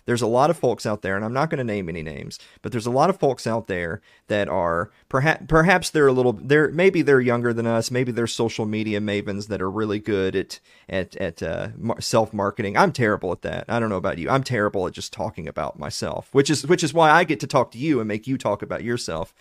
[0.07, 2.39] there's a lot of folks out there, and I'm not going to name any names,
[2.63, 6.33] but there's a lot of folks out there that are perhaps perhaps they're a little
[6.33, 10.37] they're maybe they're younger than us, maybe they're social media mavens that are really good
[10.37, 11.69] at at at uh,
[12.01, 12.77] self marketing.
[12.77, 13.65] I'm terrible at that.
[13.69, 14.31] I don't know about you.
[14.31, 17.47] I'm terrible at just talking about myself, which is which is why I get to
[17.47, 19.35] talk to you and make you talk about yourself.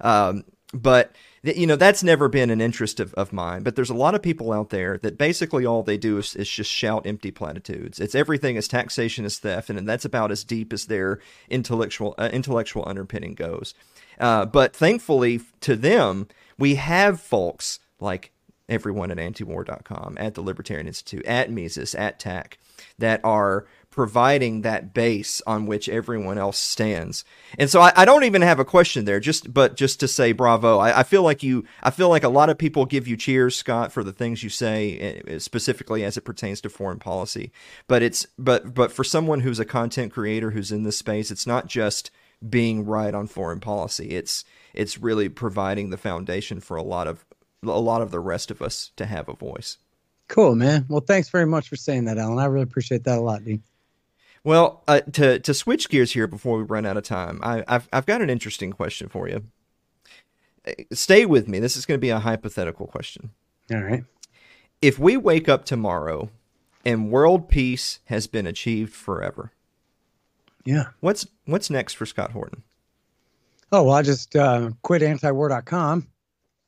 [0.00, 3.94] Um, but you know that's never been an interest of, of mine but there's a
[3.94, 7.30] lot of people out there that basically all they do is, is just shout empty
[7.30, 7.98] platitudes.
[7.98, 12.28] It's everything is taxation is theft and that's about as deep as their intellectual uh,
[12.32, 13.74] intellectual underpinning goes.
[14.18, 16.28] Uh, but thankfully to them
[16.58, 18.32] we have folks like
[18.68, 22.58] everyone at antiwar.com at the libertarian institute at mises at tac
[22.98, 27.24] that are providing that base on which everyone else stands.
[27.58, 30.30] And so I, I, don't even have a question there, just but just to say
[30.30, 30.78] bravo.
[30.78, 33.56] I, I, feel like you I feel like a lot of people give you cheers,
[33.56, 37.50] Scott, for the things you say eh, specifically as it pertains to foreign policy.
[37.88, 41.46] But it's but but for someone who's a content creator who's in this space, it's
[41.46, 42.12] not just
[42.48, 44.10] being right on foreign policy.
[44.10, 47.24] It's it's really providing the foundation for a lot of
[47.64, 49.78] a lot of the rest of us to have a voice.
[50.28, 50.86] Cool, man.
[50.88, 52.38] Well, thanks very much for saying that, Alan.
[52.38, 53.62] I really appreciate that a lot, dude.
[54.42, 57.88] Well, uh, to to switch gears here before we run out of time, I, have
[57.92, 59.44] I've got an interesting question for you.
[60.92, 61.58] Stay with me.
[61.58, 63.30] This is going to be a hypothetical question.
[63.72, 64.04] All right.
[64.82, 66.30] If we wake up tomorrow
[66.84, 69.52] and world peace has been achieved forever,
[70.64, 72.62] yeah, what's what's next for Scott Horton?
[73.72, 76.06] Oh well, I just uh, quit antiwar.com,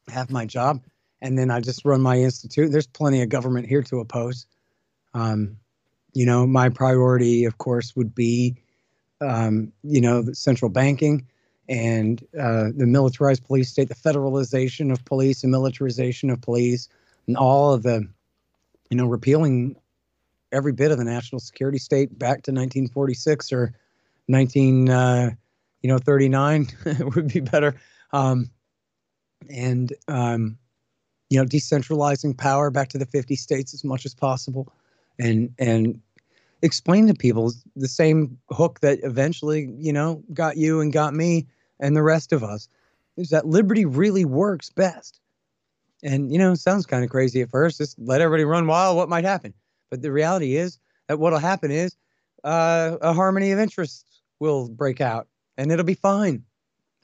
[0.08, 0.82] have my job,
[1.22, 2.70] and then I just run my institute.
[2.70, 4.46] There's plenty of government here to oppose.
[5.14, 5.56] Um,
[6.12, 8.56] you know, my priority, of course, would be,
[9.20, 11.26] um, you know, central banking
[11.68, 16.88] and uh, the militarized police state, the federalization of police and militarization of police,
[17.26, 18.06] and all of the,
[18.90, 19.76] you know, repealing
[20.50, 23.72] every bit of the national security state back to 1946 or
[24.28, 25.30] 19, uh,
[25.80, 26.68] you know, 39
[27.14, 27.74] would be better.
[28.12, 28.50] Um,
[29.48, 30.58] and, um,
[31.30, 34.70] you know, decentralizing power back to the 50 states as much as possible
[35.22, 36.00] and and
[36.62, 41.46] explain to people the same hook that eventually you know got you and got me
[41.80, 42.68] and the rest of us
[43.16, 45.20] is that liberty really works best.
[46.02, 49.08] And you know sounds kind of crazy at first just let everybody run wild what
[49.08, 49.54] might happen.
[49.90, 51.96] But the reality is that what'll happen is
[52.44, 56.42] uh, a harmony of interests will break out and it'll be fine.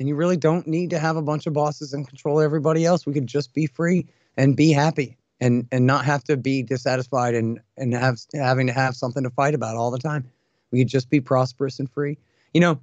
[0.01, 3.05] And you really don't need to have a bunch of bosses and control everybody else.
[3.05, 4.07] We could just be free
[4.37, 8.73] and be happy and and not have to be dissatisfied and and have having to
[8.73, 10.29] have something to fight about all the time.
[10.71, 12.19] We could just be prosperous and free.
[12.53, 12.81] You know,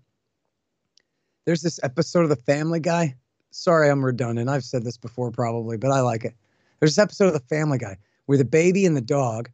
[1.45, 3.15] there's this episode of The Family Guy.
[3.51, 4.49] Sorry, I'm redundant.
[4.49, 6.33] I've said this before probably, but I like it.
[6.79, 9.49] There's this episode of The Family Guy where the baby and the dog.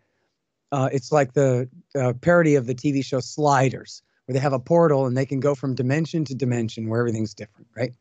[0.72, 1.68] Uh, it's like the
[2.00, 5.42] uh, parody of the TV show Sliders, where they have a portal and they can
[5.42, 7.94] go from dimension to dimension where everything's different, right?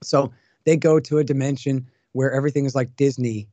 [0.00, 0.32] So
[0.64, 3.48] they go to a dimension where everything is like Disney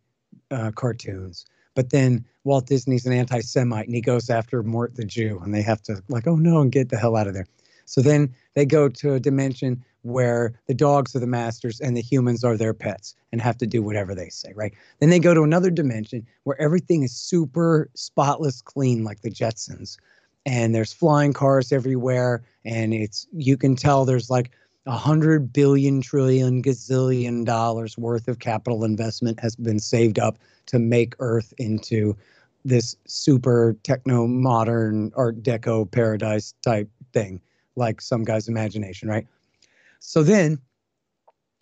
[0.51, 1.45] uh, cartoons.
[1.75, 5.61] But then Walt Disney's an anti-Semite and he goes after Mort the Jew, and they
[5.61, 7.47] have to like, oh no, and get the hell out of there.
[7.85, 12.01] So then they go to a dimension where the dogs are the masters and the
[12.01, 14.73] humans are their pets and have to do whatever they say, right?
[14.99, 19.97] Then they go to another dimension where everything is super spotless clean, like the Jetsons,
[20.45, 24.51] and there's flying cars everywhere, and it's you can tell there's like
[24.87, 30.79] a hundred billion trillion gazillion dollars worth of capital investment has been saved up to
[30.79, 32.15] make Earth into
[32.63, 37.41] this super techno modern art deco paradise type thing
[37.75, 39.27] like some guy's imagination right?
[39.99, 40.57] So then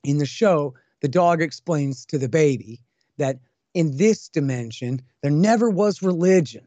[0.03, 2.80] in the show the dog explains to the baby
[3.17, 3.39] that
[3.73, 6.65] in this dimension there never was religion.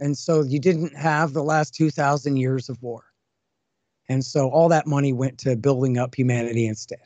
[0.00, 3.04] And so you didn't have the last 2000 years of war
[4.08, 7.00] and so all that money went to building up humanity instead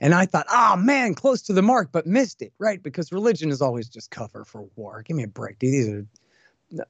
[0.00, 2.82] and I thought, oh man, close to the mark, but missed it, right?
[2.82, 5.02] Because religion is always just cover for war.
[5.02, 5.72] Give me a break, dude.
[5.72, 6.86] These are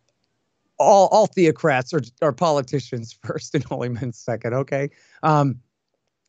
[0.78, 4.90] all all theocrats are, are politicians first and holy men second, okay?
[5.22, 5.60] Um,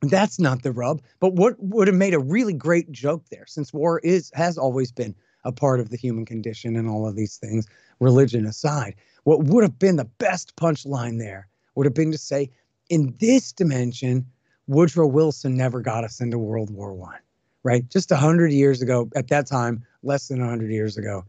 [0.01, 1.01] that's not the rub.
[1.19, 4.91] But what would have made a really great joke there, since war is has always
[4.91, 5.13] been
[5.43, 7.65] a part of the human condition and all of these things,
[7.99, 12.49] religion aside, what would have been the best punchline there would have been to say,
[12.89, 14.25] in this dimension,
[14.67, 17.19] Woodrow Wilson never got us into World War One,
[17.63, 17.87] right?
[17.89, 21.23] Just hundred years ago, at that time, less than hundred years ago.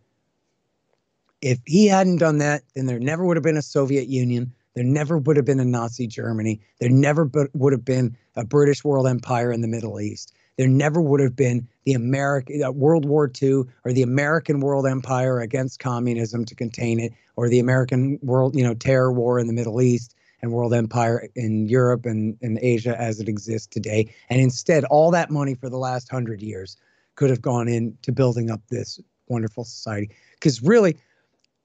[1.41, 4.53] If he hadn't done that, then there never would have been a Soviet Union.
[4.75, 6.61] There never would have been a Nazi Germany.
[6.81, 10.35] There never would have been a British world empire in the Middle East.
[10.59, 14.87] There never would have been the American uh, World War II or the American world
[14.87, 19.47] empire against communism to contain it, or the American world, you know, terror war in
[19.47, 24.13] the Middle East and world empire in Europe and, and Asia as it exists today.
[24.29, 26.77] And instead, all that money for the last hundred years
[27.17, 30.11] could have gone into building up this wonderful society.
[30.35, 30.97] Because really,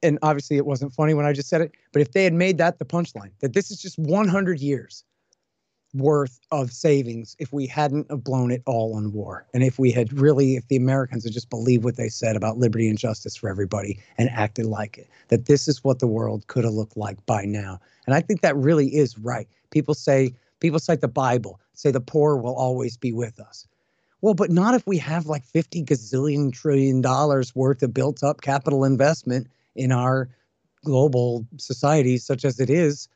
[0.04, 2.58] and obviously it wasn't funny when I just said it, but if they had made
[2.58, 5.04] that the punchline, that this is just 100 years
[5.96, 9.46] worth of savings if we hadn't have blown it all on war.
[9.54, 12.58] And if we had really, if the Americans had just believed what they said about
[12.58, 16.48] liberty and justice for everybody and acted like it, that this is what the world
[16.48, 17.80] could have looked like by now.
[18.06, 19.48] And I think that really is right.
[19.72, 23.66] People say, people cite the Bible, say the poor will always be with us.
[24.22, 28.42] Well, but not if we have like 50 gazillion trillion dollars worth of built up
[28.42, 30.30] capital investment in our
[30.84, 33.08] global society, such as it is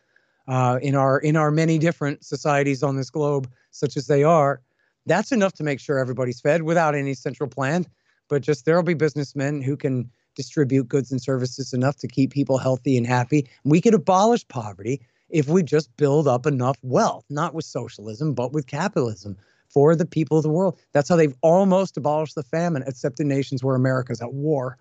[0.49, 4.61] uh, in our in our many different societies on this globe, such as they are,
[5.05, 7.85] that's enough to make sure everybody's fed without any central plan.
[8.27, 12.57] But just there'll be businessmen who can distribute goods and services enough to keep people
[12.57, 13.47] healthy and happy.
[13.63, 18.51] We could abolish poverty if we just build up enough wealth, not with socialism, but
[18.51, 19.37] with capitalism
[19.67, 20.79] for the people of the world.
[20.93, 24.77] That's how they've almost abolished the famine, except in nations where America's at war,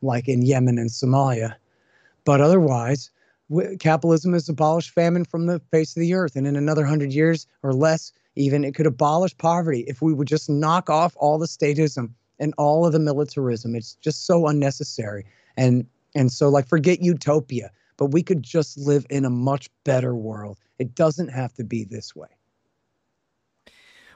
[0.00, 1.56] like in Yemen and Somalia.
[2.24, 3.10] But otherwise,
[3.78, 6.36] capitalism has abolished famine from the face of the earth.
[6.36, 10.28] And in another hundred years or less, even, it could abolish poverty if we would
[10.28, 13.74] just knock off all the statism and all of the militarism.
[13.74, 15.24] It's just so unnecessary.
[15.56, 20.14] And and so like forget utopia, but we could just live in a much better
[20.14, 20.58] world.
[20.78, 22.28] It doesn't have to be this way.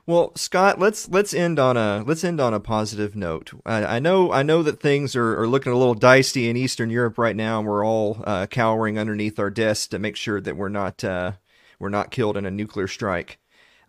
[0.05, 3.53] Well, Scott, let's let's end on a let's end on a positive note.
[3.64, 6.90] I, I know I know that things are, are looking a little dicey in Eastern
[6.90, 10.57] Europe right now, and we're all uh, cowering underneath our desks to make sure that
[10.57, 11.32] we're not uh,
[11.78, 13.38] we're not killed in a nuclear strike.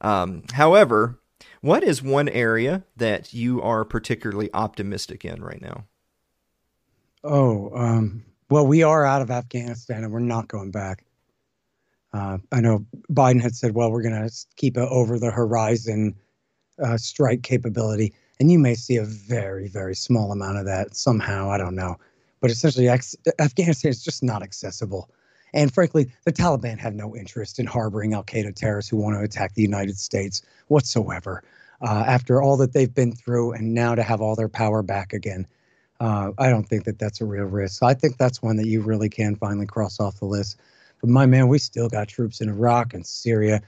[0.01, 1.17] Um, however,
[1.61, 5.85] what is one area that you are particularly optimistic in right now?
[7.23, 11.05] Oh, um, well, we are out of Afghanistan, and we're not going back.
[12.13, 16.15] Uh, I know Biden had said, well, we're going to keep an over the horizon
[16.81, 18.13] uh, strike capability.
[18.39, 21.49] And you may see a very, very small amount of that somehow.
[21.49, 21.97] I don't know.
[22.39, 25.09] But essentially, ex- Afghanistan is just not accessible.
[25.53, 29.23] And frankly, the Taliban have no interest in harboring Al Qaeda terrorists who want to
[29.23, 31.43] attack the United States whatsoever.
[31.81, 35.13] Uh, after all that they've been through, and now to have all their power back
[35.13, 35.45] again,
[35.99, 37.79] uh, I don't think that that's a real risk.
[37.79, 40.59] So I think that's one that you really can finally cross off the list.
[41.03, 43.61] But my man, we still got troops in Iraq and Syria.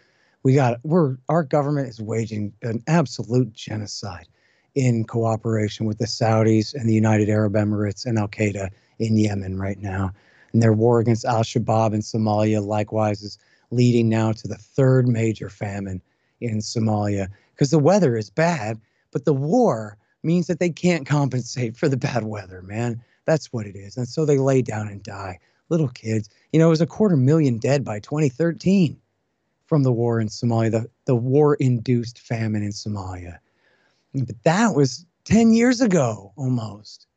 [0.44, 4.30] We got we're our government is waging an absolute genocide
[4.74, 8.70] in cooperation with the Saudis and the United Arab Emirates and Al Qaeda
[9.00, 10.12] in Yemen right now.
[10.54, 13.38] And their war against Al Shabaab in Somalia likewise is
[13.70, 16.02] leading now to the third major famine
[16.40, 18.80] in Somalia because the weather is bad,
[19.12, 23.04] but the war means that they can't compensate for the bad weather, man.
[23.26, 23.98] That's what it is.
[23.98, 25.38] And so they lay down and die
[25.70, 26.30] little kids.
[26.52, 29.00] You know, it was a quarter million dead by 2013
[29.66, 33.40] from the war in Somalia, the, the war induced famine in Somalia.
[34.14, 37.08] But that was 10 years ago almost.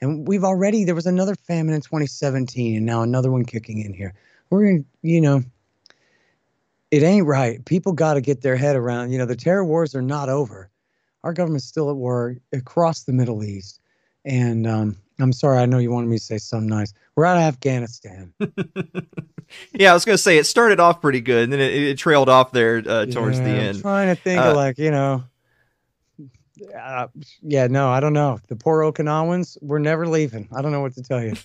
[0.00, 3.94] And we've already there was another famine in 2017, and now another one kicking in
[3.94, 4.14] here.
[4.50, 5.42] We're in, you know,
[6.90, 7.64] it ain't right.
[7.64, 9.12] People got to get their head around.
[9.12, 10.70] You know, the terror wars are not over.
[11.22, 13.80] Our government's still at war across the Middle East,
[14.24, 16.92] and um, I'm sorry, I know you wanted me to say something nice.
[17.14, 18.32] We're out of Afghanistan.
[19.72, 21.98] yeah, I was going to say it started off pretty good, and then it, it
[21.98, 23.80] trailed off there uh, towards Yeah, the I'm end.
[23.80, 25.24] trying to think Uh, of like you know.
[26.80, 27.08] Uh,
[27.42, 28.38] yeah, no, I don't know.
[28.48, 30.48] The poor Okinawans, we're never leaving.
[30.54, 31.34] I don't know what to tell you.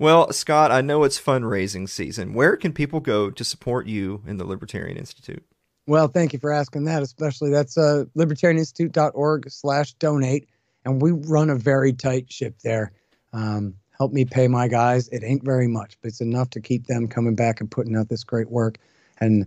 [0.00, 2.34] Well, Scott, I know it's fundraising season.
[2.34, 5.44] Where can people go to support you in the Libertarian Institute?
[5.86, 7.00] Well, thank you for asking that.
[7.02, 10.48] Especially that's uh, libertarianinstitute.org slash donate,
[10.84, 12.92] and we run a very tight ship there.
[13.32, 15.08] Um, help me pay my guys.
[15.08, 18.08] It ain't very much, but it's enough to keep them coming back and putting out
[18.08, 18.78] this great work.
[19.18, 19.46] And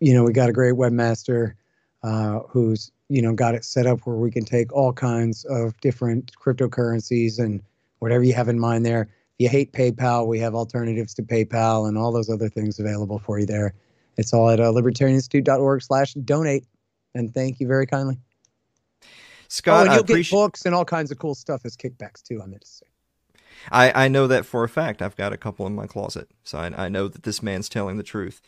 [0.00, 1.54] you know, we got a great webmaster
[2.02, 5.78] uh, who's you know got it set up where we can take all kinds of
[5.80, 7.62] different cryptocurrencies and
[7.98, 9.02] whatever you have in mind there.
[9.02, 13.18] If you hate PayPal, we have alternatives to PayPal and all those other things available
[13.18, 13.74] for you there.
[14.16, 16.66] It's all at uh, libertarianinstitute.org slash donate.
[17.14, 18.18] And thank you very kindly.
[19.54, 22.24] Scott, oh, and I you'll get books and all kinds of cool stuff as kickbacks
[22.24, 22.86] too, I meant to say.
[23.70, 25.00] I, I know that for a fact.
[25.00, 27.96] I've got a couple in my closet, so I, I know that this man's telling
[27.96, 28.42] the truth.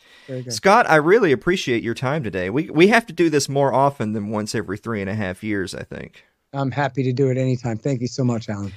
[0.49, 2.49] Scott, I really appreciate your time today.
[2.49, 5.43] We we have to do this more often than once every three and a half
[5.43, 5.73] years.
[5.73, 6.25] I think.
[6.51, 7.77] I'm happy to do it anytime.
[7.77, 8.73] Thank you so much, Alan.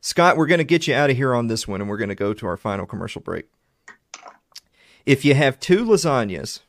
[0.00, 2.08] Scott, we're going to get you out of here on this one, and we're going
[2.08, 3.46] to go to our final commercial break.
[5.06, 6.60] If you have two lasagnas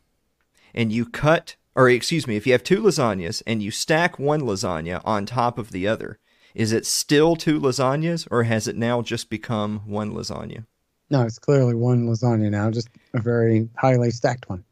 [0.76, 4.42] and you cut, or excuse me, if you have two lasagnas and you stack one
[4.42, 6.20] lasagna on top of the other,
[6.54, 10.66] is it still two lasagnas, or has it now just become one lasagna?
[11.10, 14.64] No, it's clearly one lasagna now, just a very highly stacked one.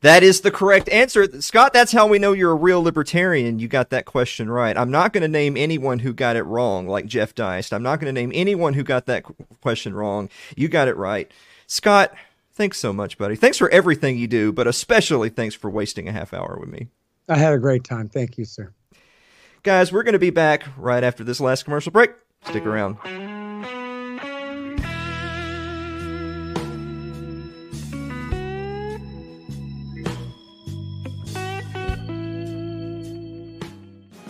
[0.00, 1.40] That is the correct answer.
[1.40, 3.58] Scott, that's how we know you're a real libertarian.
[3.58, 4.76] You got that question right.
[4.76, 7.72] I'm not going to name anyone who got it wrong, like Jeff Deist.
[7.72, 9.24] I'm not going to name anyone who got that
[9.60, 10.28] question wrong.
[10.56, 11.30] You got it right.
[11.66, 12.14] Scott,
[12.58, 13.36] thanks so much, buddy.
[13.36, 16.88] Thanks for everything you do, but especially thanks for wasting a half hour with me.
[17.28, 18.08] I had a great time.
[18.08, 18.74] Thank you, sir.
[19.62, 22.10] Guys, we're going to be back right after this last commercial break.
[22.44, 22.98] Stick around.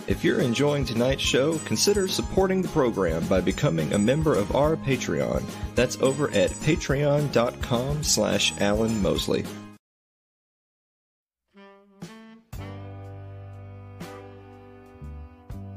[0.09, 4.75] If you're enjoying tonight's show, consider supporting the program by becoming a member of our
[4.75, 5.43] Patreon.
[5.75, 9.45] That's over at patreon.com slash Alan Mosley.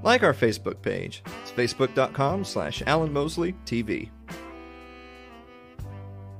[0.03, 1.23] Like our Facebook page.
[1.43, 4.09] It's facebook.com slash Alan Mosley TV.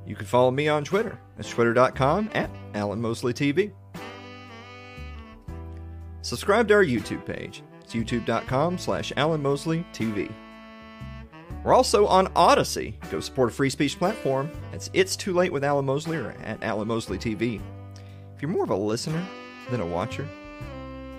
[0.07, 1.19] You can follow me on Twitter.
[1.37, 3.71] That's twitter.com at Alan Mosley TV.
[6.23, 7.61] Subscribe to our YouTube page.
[7.93, 10.31] Youtube.com slash Alan Mosley TV.
[11.63, 12.95] We're also on Odysee.
[13.09, 14.51] Go support a free speech platform.
[14.71, 17.61] That's It's Too Late with Alan Mosley or at Alan Mosley TV.
[18.35, 19.25] If you're more of a listener
[19.71, 20.27] than a watcher,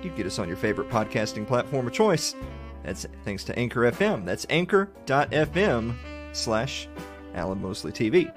[0.02, 2.34] you get us on your favorite podcasting platform of choice.
[2.82, 4.26] That's thanks to Anchor FM.
[4.26, 5.94] That's anchor.fm
[6.32, 6.88] slash
[7.34, 8.30] Alan Mosley TV.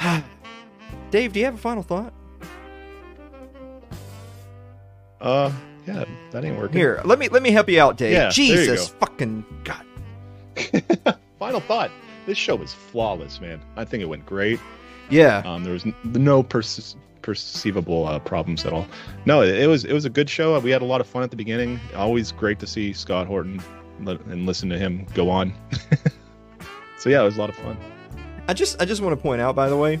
[1.10, 2.14] Dave, do you have a final thought?
[5.20, 5.52] Uh,
[5.86, 6.78] yeah, that ain't working.
[6.78, 8.12] Here, let me let me help you out, Dave.
[8.12, 9.84] Yeah, Jesus fucking God.
[11.38, 11.90] Final thought.
[12.26, 13.60] This show was flawless, man.
[13.76, 14.58] I think it went great.
[15.10, 15.42] Yeah.
[15.44, 18.86] Um, there was n- no perce- perceivable uh, problems at all.
[19.26, 20.58] No, it, it was it was a good show.
[20.60, 21.78] We had a lot of fun at the beginning.
[21.94, 23.60] Always great to see Scott Horton
[24.06, 25.52] and listen to him go on.
[26.98, 27.76] so yeah, it was a lot of fun.
[28.48, 30.00] I just I just want to point out, by the way,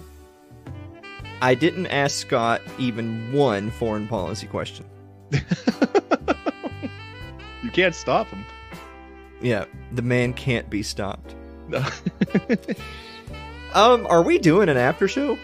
[1.42, 4.86] I didn't ask Scott even one foreign policy question.
[7.62, 8.44] You can't stop him.
[9.40, 11.34] Yeah, the man can't be stopped.
[11.68, 11.84] No.
[13.74, 15.36] Um, are we doing an after show?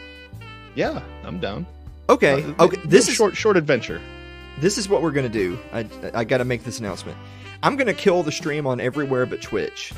[0.77, 1.67] yeah, I'm down.
[2.09, 2.81] Okay, Uh, okay.
[2.85, 4.01] This is short short adventure.
[4.61, 5.59] this is what we're gonna do.
[5.73, 5.85] I
[6.15, 7.19] I got to make this announcement.
[7.65, 9.93] I'm gonna kill the stream on everywhere but Twitch,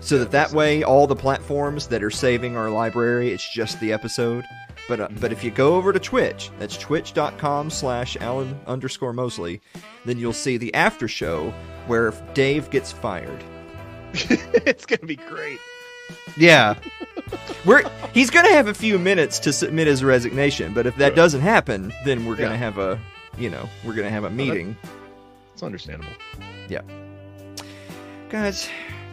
[0.00, 3.92] so that that way all the platforms that are saving our library, it's just the
[3.92, 4.46] episode.
[4.88, 9.60] But uh, but if you go over to Twitch, that's twitch.com/slash Alan underscore Mosley,
[10.04, 11.50] then you'll see the after show
[11.86, 13.42] where Dave gets fired.
[14.14, 15.58] it's gonna be great.
[16.36, 16.74] Yeah.
[17.64, 17.82] We're
[18.12, 21.92] he's gonna have a few minutes to submit his resignation, but if that doesn't happen,
[22.04, 22.56] then we're gonna Yeah.
[22.56, 23.00] have a
[23.38, 24.76] you know, we're gonna have a meeting.
[25.54, 26.12] It's understandable.
[26.68, 26.82] Yeah.
[28.28, 28.68] Guys,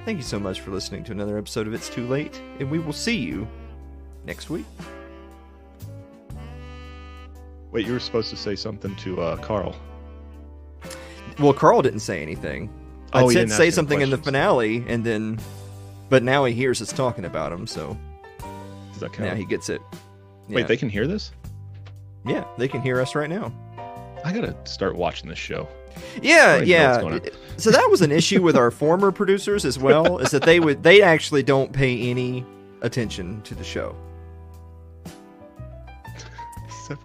[0.05, 2.79] thank you so much for listening to another episode of It's Too Late, and we
[2.79, 3.47] will see you
[4.25, 4.65] next week.
[7.71, 9.75] Wait, you were supposed to say something to uh, Carl.
[11.39, 12.69] Well, Carl didn't say anything.
[13.13, 15.39] I Oh, he said say something in the finale, and then,
[16.09, 17.97] but now he hears us talking about him, so
[18.91, 19.29] Does that count?
[19.29, 19.81] now he gets it.
[20.49, 21.31] Wait, they can hear this?
[22.25, 23.53] yeah, they can hear us right now.
[24.25, 25.67] I gotta start watching this show.
[26.21, 27.31] Yeah, don't even know what's yeah.
[27.57, 30.83] So that was an issue with our former producers as well, is that they would
[30.83, 32.45] they actually don't pay any
[32.81, 33.95] attention to the show.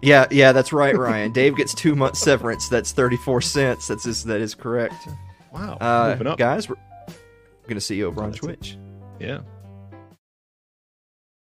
[0.01, 1.31] Yeah, yeah, that's right, Ryan.
[1.31, 2.69] Dave gets two months severance.
[2.69, 3.87] That's thirty four cents.
[3.87, 5.07] That's is, that is correct.
[5.51, 6.75] Wow, Uh, guys, we're
[7.67, 8.45] gonna see you over on that's it.
[8.47, 8.77] Twitch.
[9.19, 9.39] Yeah.